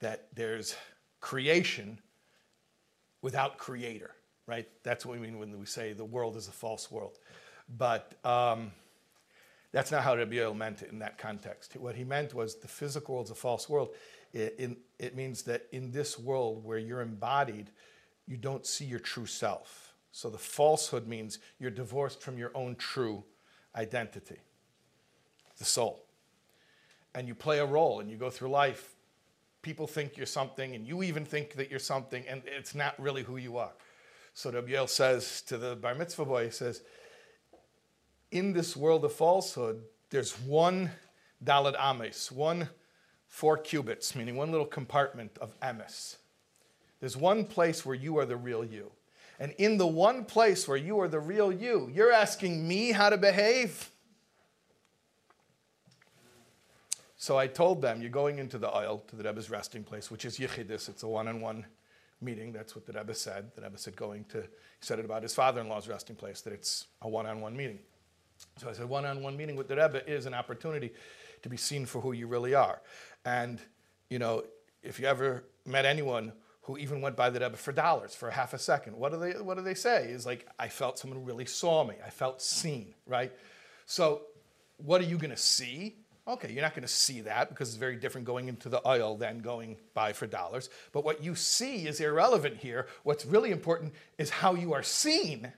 [0.01, 0.77] that there's
[1.20, 1.99] creation
[3.22, 4.12] without creator,
[4.47, 4.66] right?
[4.83, 7.18] That's what we mean when we say the world is a false world.
[7.77, 8.72] But um,
[9.77, 11.77] that's not how Rabbi Yoel meant it in that context.
[11.77, 13.91] What he meant was the physical world is a false world.
[14.33, 17.70] It, it, it means that in this world where you're embodied,
[18.27, 22.77] you don't see your true self so the falsehood means you're divorced from your own
[22.77, 23.22] true
[23.74, 24.39] identity,
[25.59, 26.07] the soul.
[27.14, 28.95] And you play a role and you go through life.
[29.61, 33.24] People think you're something, and you even think that you're something, and it's not really
[33.24, 33.72] who you are.
[34.33, 36.81] So Rabbi says to the bar mitzvah boy, he says,
[38.37, 40.91] in this world of falsehood, there's one
[41.43, 42.68] daled amos, one
[43.26, 46.16] four cubits, meaning one little compartment of emes.
[47.01, 48.91] There's one place where you are the real you.
[49.39, 53.11] And in the one place where you are the real you, you're asking me how
[53.11, 53.91] to behave.
[57.16, 60.24] So I told them, you're going into the Ohel, to the Rebbe's resting place, which
[60.24, 60.89] is Yechidus.
[60.89, 61.66] It's a one on one
[62.20, 62.53] meeting.
[62.53, 63.51] That's what the Rebbe said.
[63.55, 64.47] The Rebbe said going to, he
[64.80, 67.57] said it about his father in law's resting place, that it's a one on one
[67.57, 67.80] meeting.
[68.59, 70.93] So I said, one on one meeting with the Rebbe is an opportunity
[71.43, 72.80] to be seen for who you really are.
[73.24, 73.61] And,
[74.09, 74.45] you know,
[74.82, 76.32] if you ever met anyone
[76.66, 78.97] who even went by the Rebbe for dollars for half a second.
[78.97, 80.11] What do they What do they say?
[80.11, 81.95] Is like I felt someone really saw me.
[82.05, 82.93] I felt seen.
[83.07, 83.32] Right.
[83.87, 84.22] So
[84.78, 85.97] what are you going to see?
[86.26, 89.16] Okay, you're not going to see that because it's very different going into the Ohel
[89.16, 90.68] than going by for dollars.
[90.91, 92.89] But what you see is irrelevant here.
[93.05, 95.53] What's really important is how you are seen.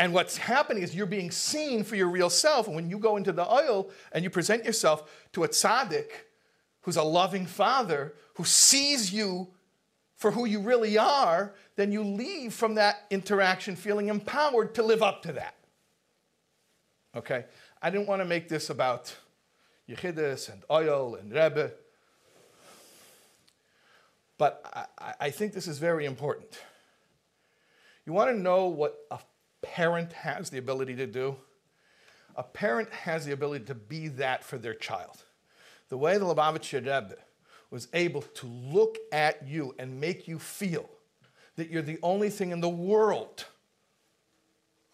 [0.00, 2.66] And what's happening is you're being seen for your real self.
[2.66, 6.08] And when you go into the Ohel and you present yourself to a tzaddik
[6.80, 9.48] who's a loving father who sees you
[10.16, 15.02] for who you really are, then you leave from that interaction feeling empowered to live
[15.02, 15.54] up to that.
[17.14, 17.44] Okay?
[17.82, 19.14] I didn't want to make this about
[19.86, 21.72] Yechidus and Ohel and Rebbe,
[24.38, 26.58] but I, I think this is very important.
[28.06, 29.18] You want to know what a
[29.62, 31.36] parent has the ability to do?
[32.36, 35.24] A parent has the ability to be that for their child.
[35.88, 37.16] The way the Lubavitcher Rebbe
[37.70, 40.88] was able to look at you and make you feel
[41.56, 43.46] that you're the only thing in the world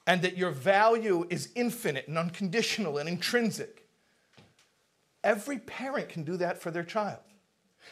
[0.07, 3.89] and that your value is infinite and unconditional and intrinsic.
[5.25, 7.21] Every parent can do that for their child.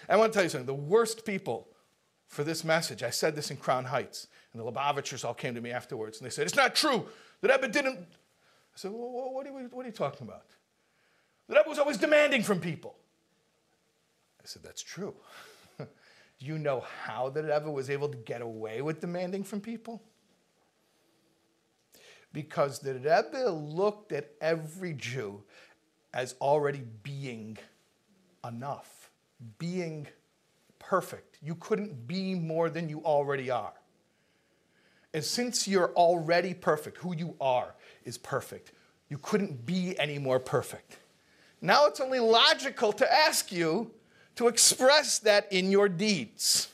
[0.08, 1.68] I want to tell you something the worst people
[2.26, 5.60] for this message, I said this in Crown Heights, and the Lubavitchers all came to
[5.60, 7.06] me afterwards and they said, It's not true.
[7.40, 7.98] The Rebbe didn't.
[7.98, 10.46] I said, well, what, are you, what are you talking about?
[11.48, 12.96] The Rebbe was always demanding from people.
[14.40, 15.14] I said, That's true.
[15.78, 15.86] Do
[16.38, 20.02] you know how the Rebbe was able to get away with demanding from people?
[22.32, 25.42] Because the Rebbe looked at every Jew
[26.12, 27.58] as already being
[28.46, 29.10] enough,
[29.58, 30.06] being
[30.78, 31.38] perfect.
[31.42, 33.72] You couldn't be more than you already are.
[35.14, 37.72] And since you're already perfect, who you are
[38.04, 38.72] is perfect.
[39.08, 40.98] You couldn't be any more perfect.
[41.62, 43.92] Now it's only logical to ask you
[44.34, 46.68] to express that in your deeds.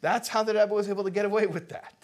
[0.00, 1.94] That's how the Rebbe was able to get away with that.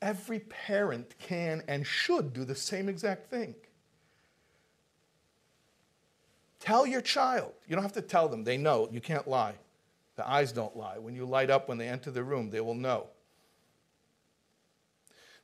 [0.00, 3.56] Every parent can and should do the same exact thing.
[6.60, 7.54] Tell your child.
[7.66, 8.88] You don't have to tell them, they know.
[8.92, 9.54] You can't lie.
[10.14, 10.98] The eyes don't lie.
[10.98, 13.08] When you light up when they enter the room, they will know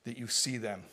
[0.04, 0.84] that you see them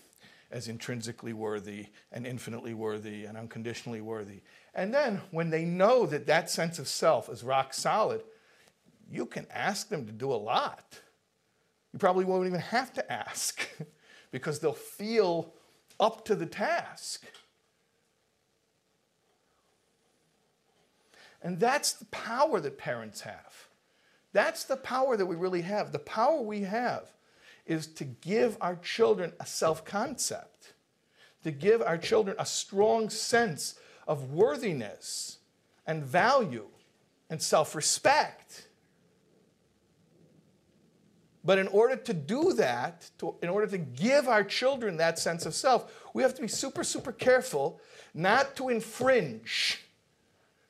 [0.51, 4.41] as intrinsically worthy and infinitely worthy and unconditionally worthy.
[4.73, 8.21] And then when they know that that sense of self is rock solid,
[9.09, 10.99] you can ask them to do a lot.
[11.93, 13.67] You probably won't even have to ask
[14.31, 15.53] because they'll feel
[15.99, 17.25] up to the task.
[21.43, 23.67] And that's the power that parents have.
[24.33, 25.91] That's the power that we really have.
[25.91, 27.11] The power we have
[27.71, 30.73] is to give our children a self concept,
[31.43, 35.37] to give our children a strong sense of worthiness
[35.87, 36.67] and value
[37.29, 38.67] and self respect.
[41.45, 45.45] But in order to do that, to, in order to give our children that sense
[45.45, 47.79] of self, we have to be super, super careful
[48.13, 49.79] not to infringe,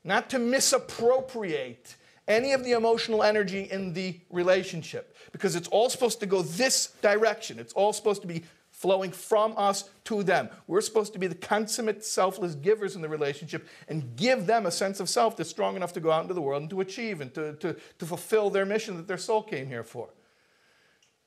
[0.03, 1.95] not to misappropriate
[2.27, 6.87] any of the emotional energy in the relationship because it's all supposed to go this
[7.01, 7.59] direction.
[7.59, 10.49] It's all supposed to be flowing from us to them.
[10.65, 14.71] We're supposed to be the consummate selfless givers in the relationship and give them a
[14.71, 17.21] sense of self that's strong enough to go out into the world and to achieve
[17.21, 20.09] and to, to, to fulfill their mission that their soul came here for.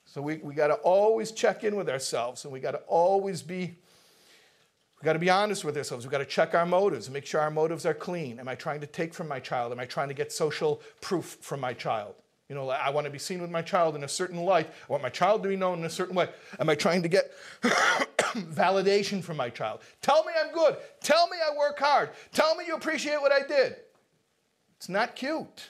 [0.06, 3.42] So we, we got to always check in with ourselves and we got to always
[3.42, 3.76] be
[5.04, 6.06] We've got to be honest with ourselves.
[6.06, 8.40] We've got to check our motives make sure our motives are clean.
[8.40, 9.70] Am I trying to take from my child?
[9.70, 12.14] Am I trying to get social proof from my child?
[12.48, 14.66] You know, I want to be seen with my child in a certain light.
[14.66, 16.30] I want my child to be known in a certain way.
[16.58, 17.32] Am I trying to get
[17.62, 19.80] validation from my child?
[20.00, 20.78] Tell me I'm good.
[21.02, 22.08] Tell me I work hard.
[22.32, 23.76] Tell me you appreciate what I did.
[24.78, 25.68] It's not cute.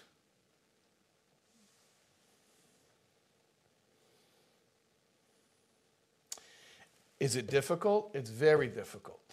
[7.19, 8.13] Is it difficult?
[8.15, 9.24] It's very difficult.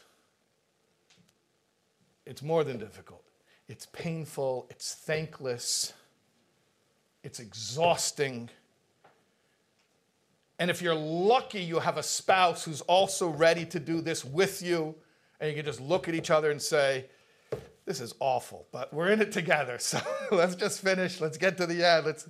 [2.32, 3.26] It's more than difficult.
[3.68, 5.92] It's painful, it's thankless,
[7.26, 8.50] it's exhausting.
[10.58, 14.62] And if you're lucky, you have a spouse who's also ready to do this with
[14.62, 14.96] you,
[15.42, 17.08] and you can just look at each other and say,
[17.84, 19.78] This is awful, but we're in it together.
[19.82, 20.00] So
[20.32, 21.20] let's just finish.
[21.20, 22.06] Let's get to the end.
[22.06, 22.30] Let's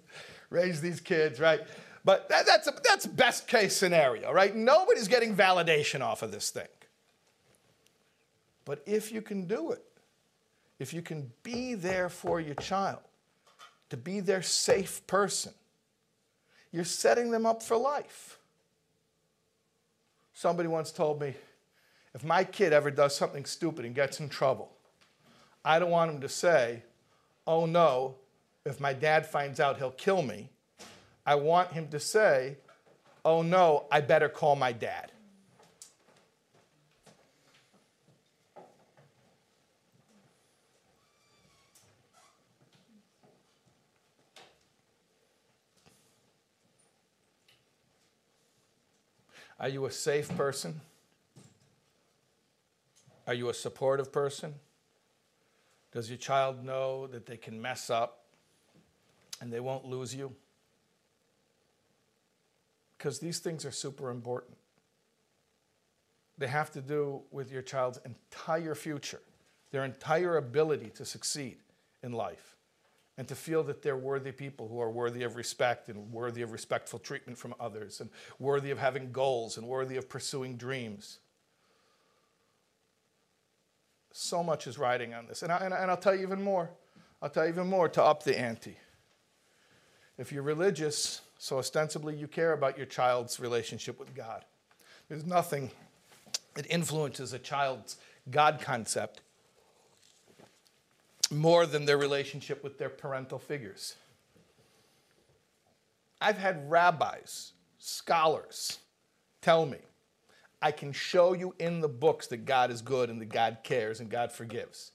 [0.49, 1.61] raise these kids, right?
[2.03, 4.55] But that, that's, a, that's best case scenario, right?
[4.55, 6.69] Nobody's getting validation off of this thing.
[8.65, 9.85] But if you can do it,
[10.81, 13.01] if you can be there for your child,
[13.91, 15.53] to be their safe person,
[16.71, 18.39] you're setting them up for life.
[20.33, 21.35] Somebody once told me
[22.15, 24.71] if my kid ever does something stupid and gets in trouble,
[25.63, 26.81] I don't want him to say,
[27.45, 28.15] oh no,
[28.65, 30.49] if my dad finds out, he'll kill me.
[31.27, 32.57] I want him to say,
[33.23, 35.11] oh no, I better call my dad.
[49.61, 50.81] Are you a safe person?
[53.27, 54.55] Are you a supportive person?
[55.91, 58.25] Does your child know that they can mess up
[59.39, 60.33] and they won't lose you?
[62.97, 64.57] Because these things are super important.
[66.39, 69.21] They have to do with your child's entire future,
[69.69, 71.57] their entire ability to succeed
[72.01, 72.50] in life,
[73.17, 76.51] and to feel that they're worthy people who are worthy of respect and worthy of
[76.51, 78.09] respectful treatment from others, and
[78.39, 81.19] worthy of having goals and worthy of pursuing dreams
[84.13, 85.43] so much is riding on this.
[85.43, 86.69] And, I, and, I'll tell you even more.
[87.21, 88.77] I'll tell you even more to up the ante.
[90.17, 94.43] If you're religious, so ostensibly you care about your child's relationship with God,
[95.07, 95.71] there's nothing
[96.55, 97.97] that influences a child's
[98.29, 99.21] God concept
[101.31, 103.95] more than their relationship with their parental figures.
[106.19, 108.79] I've had rabbis, scholars
[109.41, 109.79] tell me
[110.61, 113.99] I can show you in the books that God is good and that God cares
[113.99, 114.91] and God forgives,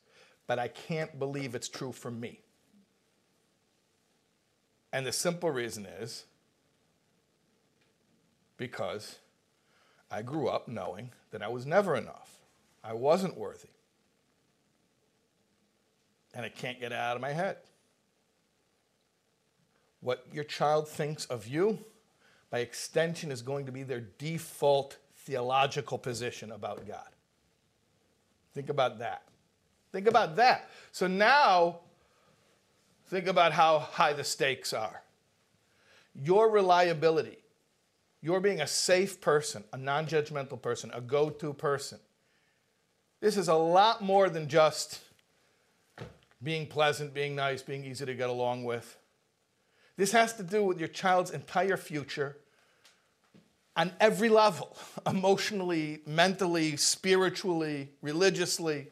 [0.47, 2.41] but I can't believe it's true for me.
[4.93, 6.25] And the simple reason is
[8.57, 9.17] because
[10.11, 12.31] I grew up knowing that I was never enough.
[12.85, 13.69] I wasn't worthy.
[16.37, 17.57] And I can't get it out of my head.
[20.01, 21.79] What your child thinks of you,
[22.51, 27.09] by extension, is going to be their default theological position about God.
[28.55, 29.23] Think about that.
[29.93, 30.69] Think about that.
[30.93, 31.81] So now,
[33.07, 35.03] think about how high the stakes are.
[36.15, 37.39] Your reliability,
[38.21, 41.99] your being a safe person, a non judgmental person, a go to person.
[43.21, 45.01] This is a lot more than just
[46.43, 48.99] being pleasant, being nice, being easy to get along with.
[49.97, 52.37] This has to do with your child's entire future
[53.75, 54.77] on every level
[55.07, 58.89] emotionally, mentally, spiritually, religiously.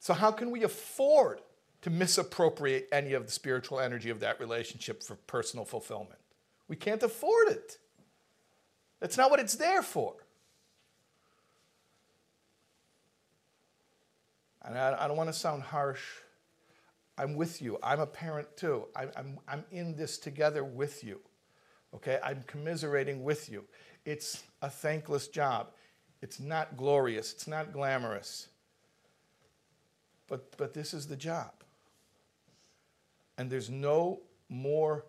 [0.00, 1.40] So, how can we afford
[1.82, 6.18] to misappropriate any of the spiritual energy of that relationship for personal fulfillment?
[6.66, 7.78] We can't afford it.
[9.00, 10.14] That's not what it's there for.
[14.68, 16.02] And I, I don't want to sound harsh
[17.18, 17.78] I'm with you.
[17.82, 18.86] I'm a parent too.
[18.94, 21.20] I, I'm, I'm in this together with you.
[21.94, 22.20] Okay?
[22.22, 23.64] I'm commiserating with you.
[24.04, 25.70] It's a thankless job.
[26.22, 27.32] It's not glorious.
[27.32, 28.48] It's not glamorous.
[30.28, 31.50] But, but this is the job.
[33.36, 35.04] And there's no more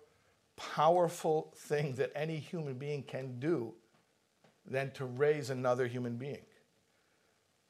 [0.55, 3.73] powerful thing that any human being can do
[4.65, 6.45] than to raise another human being.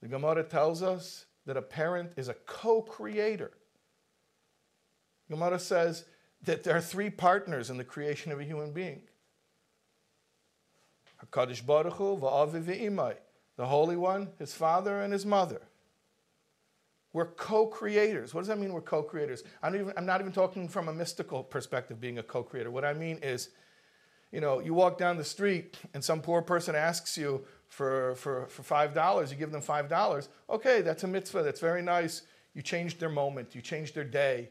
[0.02, 3.52] The Gemara tells us that a parent is a co creator
[5.30, 6.06] Gemara says
[6.44, 9.02] that there are three partners in the creation of a human being.
[11.26, 13.16] HaKadosh Baruch Hu, va'avi v'imai.
[13.58, 15.62] The Holy One, His Father, and His Mother.
[17.12, 18.34] We're co-creators.
[18.34, 19.44] What does that mean we're co-creators?
[19.62, 22.72] I'm not even talking from a mystical perspective being a co-creator.
[22.72, 23.50] What I mean is,
[24.32, 28.48] you know, you walk down the street and some poor person asks you for, for,
[28.48, 30.28] for $5, you give them $5.
[30.50, 32.24] Okay, that's a mitzvah, that's very nice.
[32.54, 34.50] You changed their moment, you changed their day,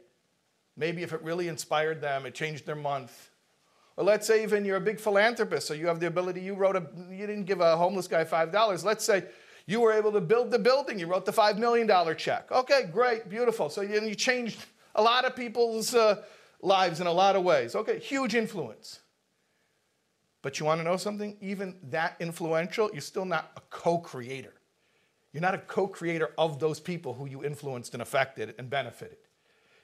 [0.78, 3.30] Maybe if it really inspired them, it changed their month.
[3.96, 6.76] Or let's say even you're a big philanthropist, so you have the ability, you wrote
[6.76, 8.84] a, you didn't give a homeless guy $5.
[8.84, 9.24] Let's say
[9.66, 12.50] you were able to build the building, you wrote the $5 million check.
[12.52, 13.68] Okay, great, beautiful.
[13.68, 14.64] So you, you changed
[14.94, 16.22] a lot of people's uh,
[16.62, 17.74] lives in a lot of ways.
[17.74, 19.00] Okay, huge influence.
[20.48, 21.36] But you want to know something?
[21.42, 24.54] Even that influential, you're still not a co creator.
[25.34, 29.18] You're not a co creator of those people who you influenced and affected and benefited.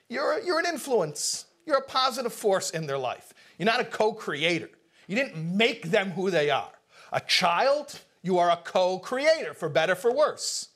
[0.09, 1.45] You're, you're an influence.
[1.67, 3.35] You're a positive force in their life.
[3.59, 4.71] You're not a co creator.
[5.07, 6.73] You didn't make them who they are.
[7.13, 10.71] A child, you are a co creator, for better, for worse.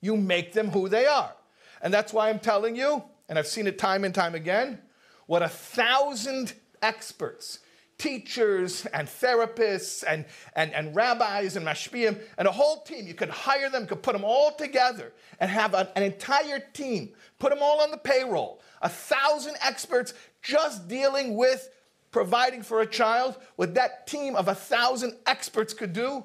[0.00, 1.32] You make them who they are.
[1.80, 4.80] And that's why I'm telling you, and I've seen it time and time again,
[5.26, 7.60] what a thousand experts,
[8.02, 10.24] teachers and therapists and,
[10.56, 14.12] and, and rabbis and mashpiyim and a whole team, you could hire them, could put
[14.12, 18.60] them all together and have an, an entire team put them all on the payroll.
[18.82, 21.70] A thousand experts just dealing with
[22.10, 26.24] providing for a child, what that team of a thousand experts could do,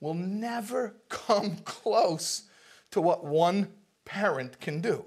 [0.00, 2.42] will never come close
[2.90, 3.68] to what one
[4.04, 5.06] parent can do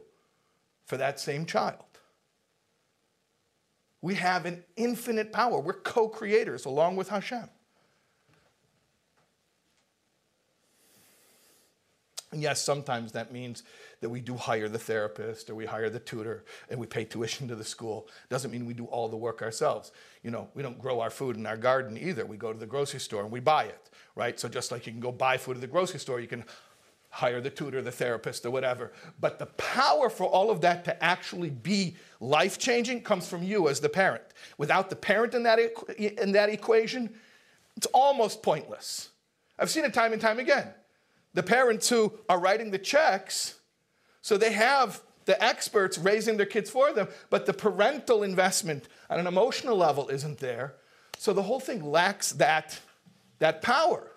[0.86, 1.84] for that same child.
[4.02, 5.60] We have an infinite power.
[5.60, 7.50] We're co creators along with Hashem.
[12.32, 13.64] And yes, sometimes that means
[14.02, 17.48] that we do hire the therapist or we hire the tutor and we pay tuition
[17.48, 18.10] to the school.
[18.30, 19.92] Doesn't mean we do all the work ourselves.
[20.24, 22.26] You know, we don't grow our food in our garden either.
[22.26, 24.38] We go to the grocery store and we buy it, right?
[24.40, 26.44] So just like you can go buy food at the grocery store, you can
[27.10, 28.92] hire the tutor, the therapist, or whatever.
[29.20, 33.70] But the power for all of that to actually be life changing comes from you
[33.70, 34.24] as the parent.
[34.58, 35.60] Without the parent in that,
[35.98, 37.14] in that equation,
[37.76, 39.10] it's almost pointless.
[39.58, 40.68] I've seen it time and time again.
[41.34, 43.56] The parents who are writing the checks,
[44.22, 49.20] so they have the experts raising their kids for them, but the parental investment on
[49.20, 50.76] an emotional level isn't there.
[51.18, 52.80] So the whole thing lacks that,
[53.40, 54.12] that power.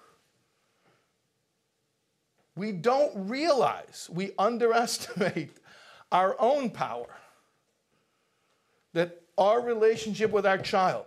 [2.57, 5.57] We don't realize, we underestimate
[6.13, 7.07] our own power.
[8.93, 11.07] That our relationship with our child,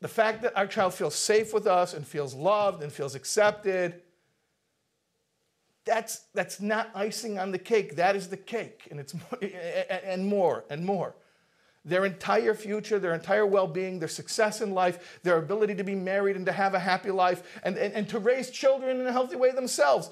[0.00, 4.00] the fact that our child feels safe with us and feels loved and feels accepted,
[5.84, 7.96] that's, that's not icing on the cake.
[7.96, 9.14] That is the cake, and, it's,
[10.04, 11.14] and more and more.
[11.84, 15.94] Their entire future, their entire well being, their success in life, their ability to be
[15.94, 19.12] married and to have a happy life, and, and, and to raise children in a
[19.12, 20.10] healthy way themselves,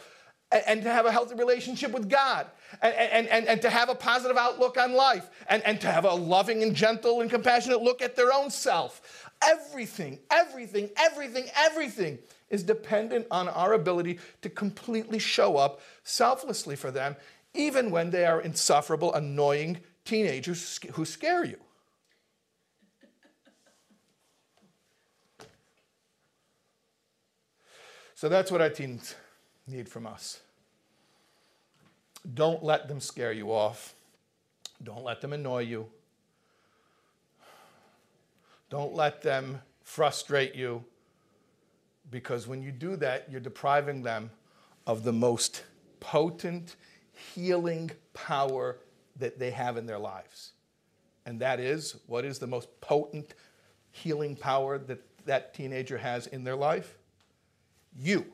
[0.51, 2.47] and, and to have a healthy relationship with God,
[2.81, 6.07] and, and, and, and to have a positive outlook on life, and, and to have
[6.07, 9.29] a loving and gentle and compassionate look at their own self.
[9.43, 12.19] Everything, everything, everything, everything
[12.49, 17.15] is dependent on our ability to completely show up selflessly for them,
[17.53, 19.79] even when they are insufferable, annoying
[20.09, 21.59] teenagers who scare you.
[28.15, 29.15] So that's what our teens
[29.67, 30.41] need from us.
[32.35, 33.95] Don't let them scare you off.
[34.83, 35.87] Don't let them annoy you.
[38.71, 40.85] Don't let them frustrate you
[42.11, 44.31] because when you do that, you're depriving them
[44.87, 45.65] of the most
[46.01, 46.77] potent
[47.35, 48.79] healing power
[49.19, 50.53] that they have in their lives.
[51.27, 53.35] And that is what is the most potent
[53.91, 56.97] healing power that that teenager has in their life?
[57.97, 58.25] You.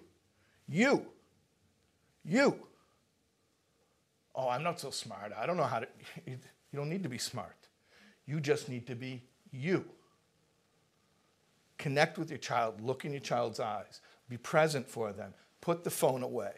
[0.69, 1.07] You.
[2.25, 2.57] You.
[4.35, 5.33] Oh, I'm not so smart.
[5.37, 5.89] I don't know how to.
[6.75, 7.69] You don't need to be smart.
[8.27, 9.85] You just need to be you.
[11.79, 15.91] Connect with your child, look in your child's eyes, be present for them, put the
[15.91, 16.53] phone away.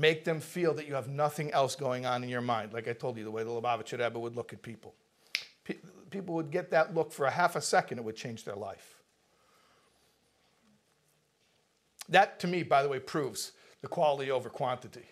[0.00, 2.72] Make them feel that you have nothing else going on in your mind.
[2.72, 4.94] Like I told you, the way the Lubavitcher Rebbe would look at people.
[6.08, 8.96] People would get that look for a half a second, it would change their life.
[12.08, 13.52] That, to me, by the way, proves
[13.82, 15.04] the quality over quantity.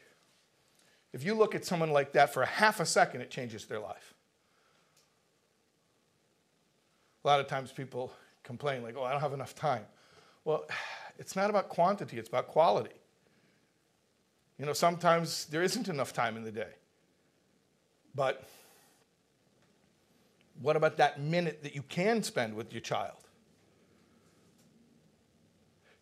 [1.13, 3.81] If you look at someone like that for a half a second, it changes their
[3.81, 4.15] life.
[7.25, 8.11] A lot of times people
[8.43, 9.85] complain, like, oh, I don't have enough time.
[10.47, 10.65] Well,
[11.19, 12.95] it's not about quantity, it's about quality.
[14.59, 16.73] You know, sometimes there isn't enough time in the day.
[18.15, 18.49] But
[20.61, 23.17] what about that minute that you can spend with your child?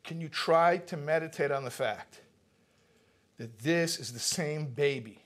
[0.03, 2.21] Can you try to meditate on the fact
[3.39, 5.23] that this is the same baby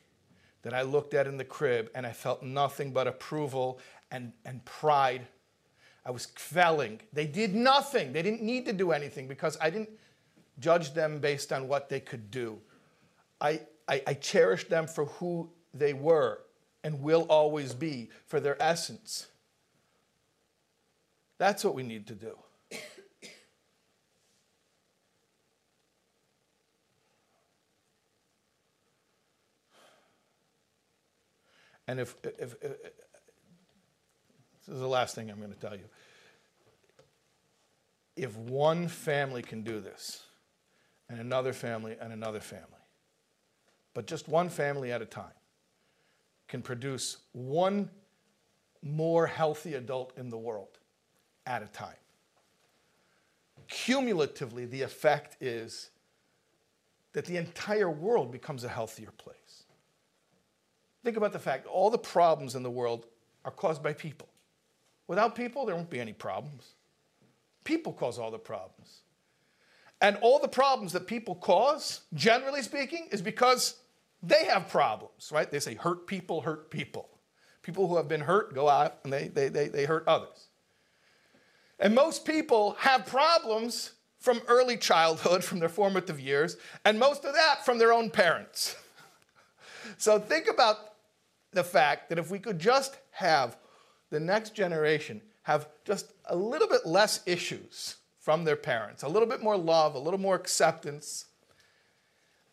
[0.62, 3.78] that I looked at in the crib and I felt nothing but approval
[4.11, 5.27] and, and pride?
[6.05, 6.98] I was kvelling.
[7.12, 8.12] They did nothing.
[8.12, 9.90] They didn't need to do anything because I didn't
[10.59, 12.59] judge them based on what they could do.
[13.40, 16.40] I, I, I cherished them for who they were
[16.82, 19.26] and will always be, for their essence.
[21.38, 22.36] That's what we need to do.
[31.90, 32.76] And if, if, if,
[34.64, 35.86] this is the last thing I'm going to tell you.
[38.14, 40.22] If one family can do this,
[41.08, 42.80] and another family, and another family,
[43.94, 45.32] but just one family at a time,
[46.48, 47.88] can produce one
[48.82, 50.78] more healthy adult in the world
[51.46, 51.94] at a time.
[53.68, 55.90] Cumulatively, the effect is
[57.12, 59.64] that the entire world becomes a healthier place.
[61.04, 63.06] Think about the fact all the problems in the world
[63.44, 64.28] are caused by people.
[65.06, 66.74] Without people, there won't be any problems.
[67.64, 69.00] People cause all the problems.
[70.00, 73.80] And all the problems that people cause, generally speaking, is because
[74.22, 75.51] they have problems, right?
[75.51, 77.09] They say hurt people hurt people.
[77.62, 80.48] People who have been hurt go out and they, they, they, they hurt others.
[81.78, 87.34] And most people have problems from early childhood, from their formative years, and most of
[87.34, 88.76] that from their own parents.
[89.98, 90.76] so think about
[91.52, 93.56] the fact that if we could just have
[94.10, 99.28] the next generation have just a little bit less issues from their parents, a little
[99.28, 101.26] bit more love, a little more acceptance,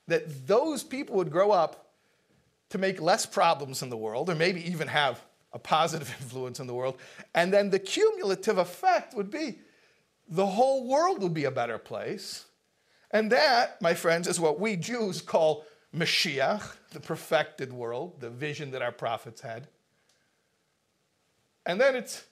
[0.07, 1.93] that those people would grow up
[2.69, 5.21] to make less problems in the world, or maybe even have
[5.53, 6.97] a positive influence in the world.
[7.33, 9.59] And then the cumulative effect would be
[10.29, 12.45] the whole world would be a better place.
[13.11, 15.65] And that, my friends, is what we Jews call
[15.95, 16.61] Mashiach,
[16.91, 19.67] the perfected world, the vision that our prophets had.
[21.65, 22.25] And then it's,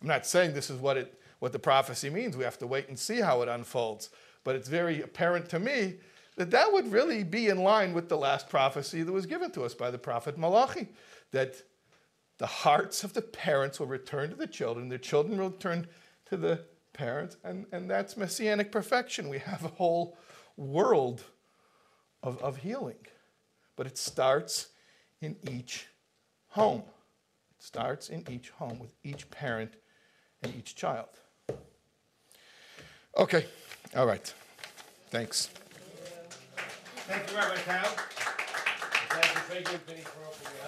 [0.00, 2.36] I'm not saying this is what, it, what the prophecy means.
[2.36, 4.08] We have to wait and see how it unfolds.
[4.44, 5.96] But it's very apparent to me
[6.36, 9.62] that that would really be in line with the last prophecy that was given to
[9.62, 10.88] us by the prophet Malachi,
[11.30, 11.62] that
[12.38, 15.86] the hearts of the parents will return to the children, the children will return
[16.26, 19.28] to the parents, and, and that's messianic perfection.
[19.28, 20.16] We have a whole
[20.56, 21.22] world
[22.22, 23.06] of, of healing.
[23.76, 24.68] But it starts
[25.20, 25.86] in each
[26.48, 26.82] home.
[27.58, 29.74] It starts in each home with each parent
[30.42, 31.08] and each child.
[33.16, 33.46] Okay,
[33.96, 34.32] all right.
[35.10, 35.50] Thanks.
[37.08, 37.36] Thank you,
[39.48, 40.62] thank you, Vinnie, for.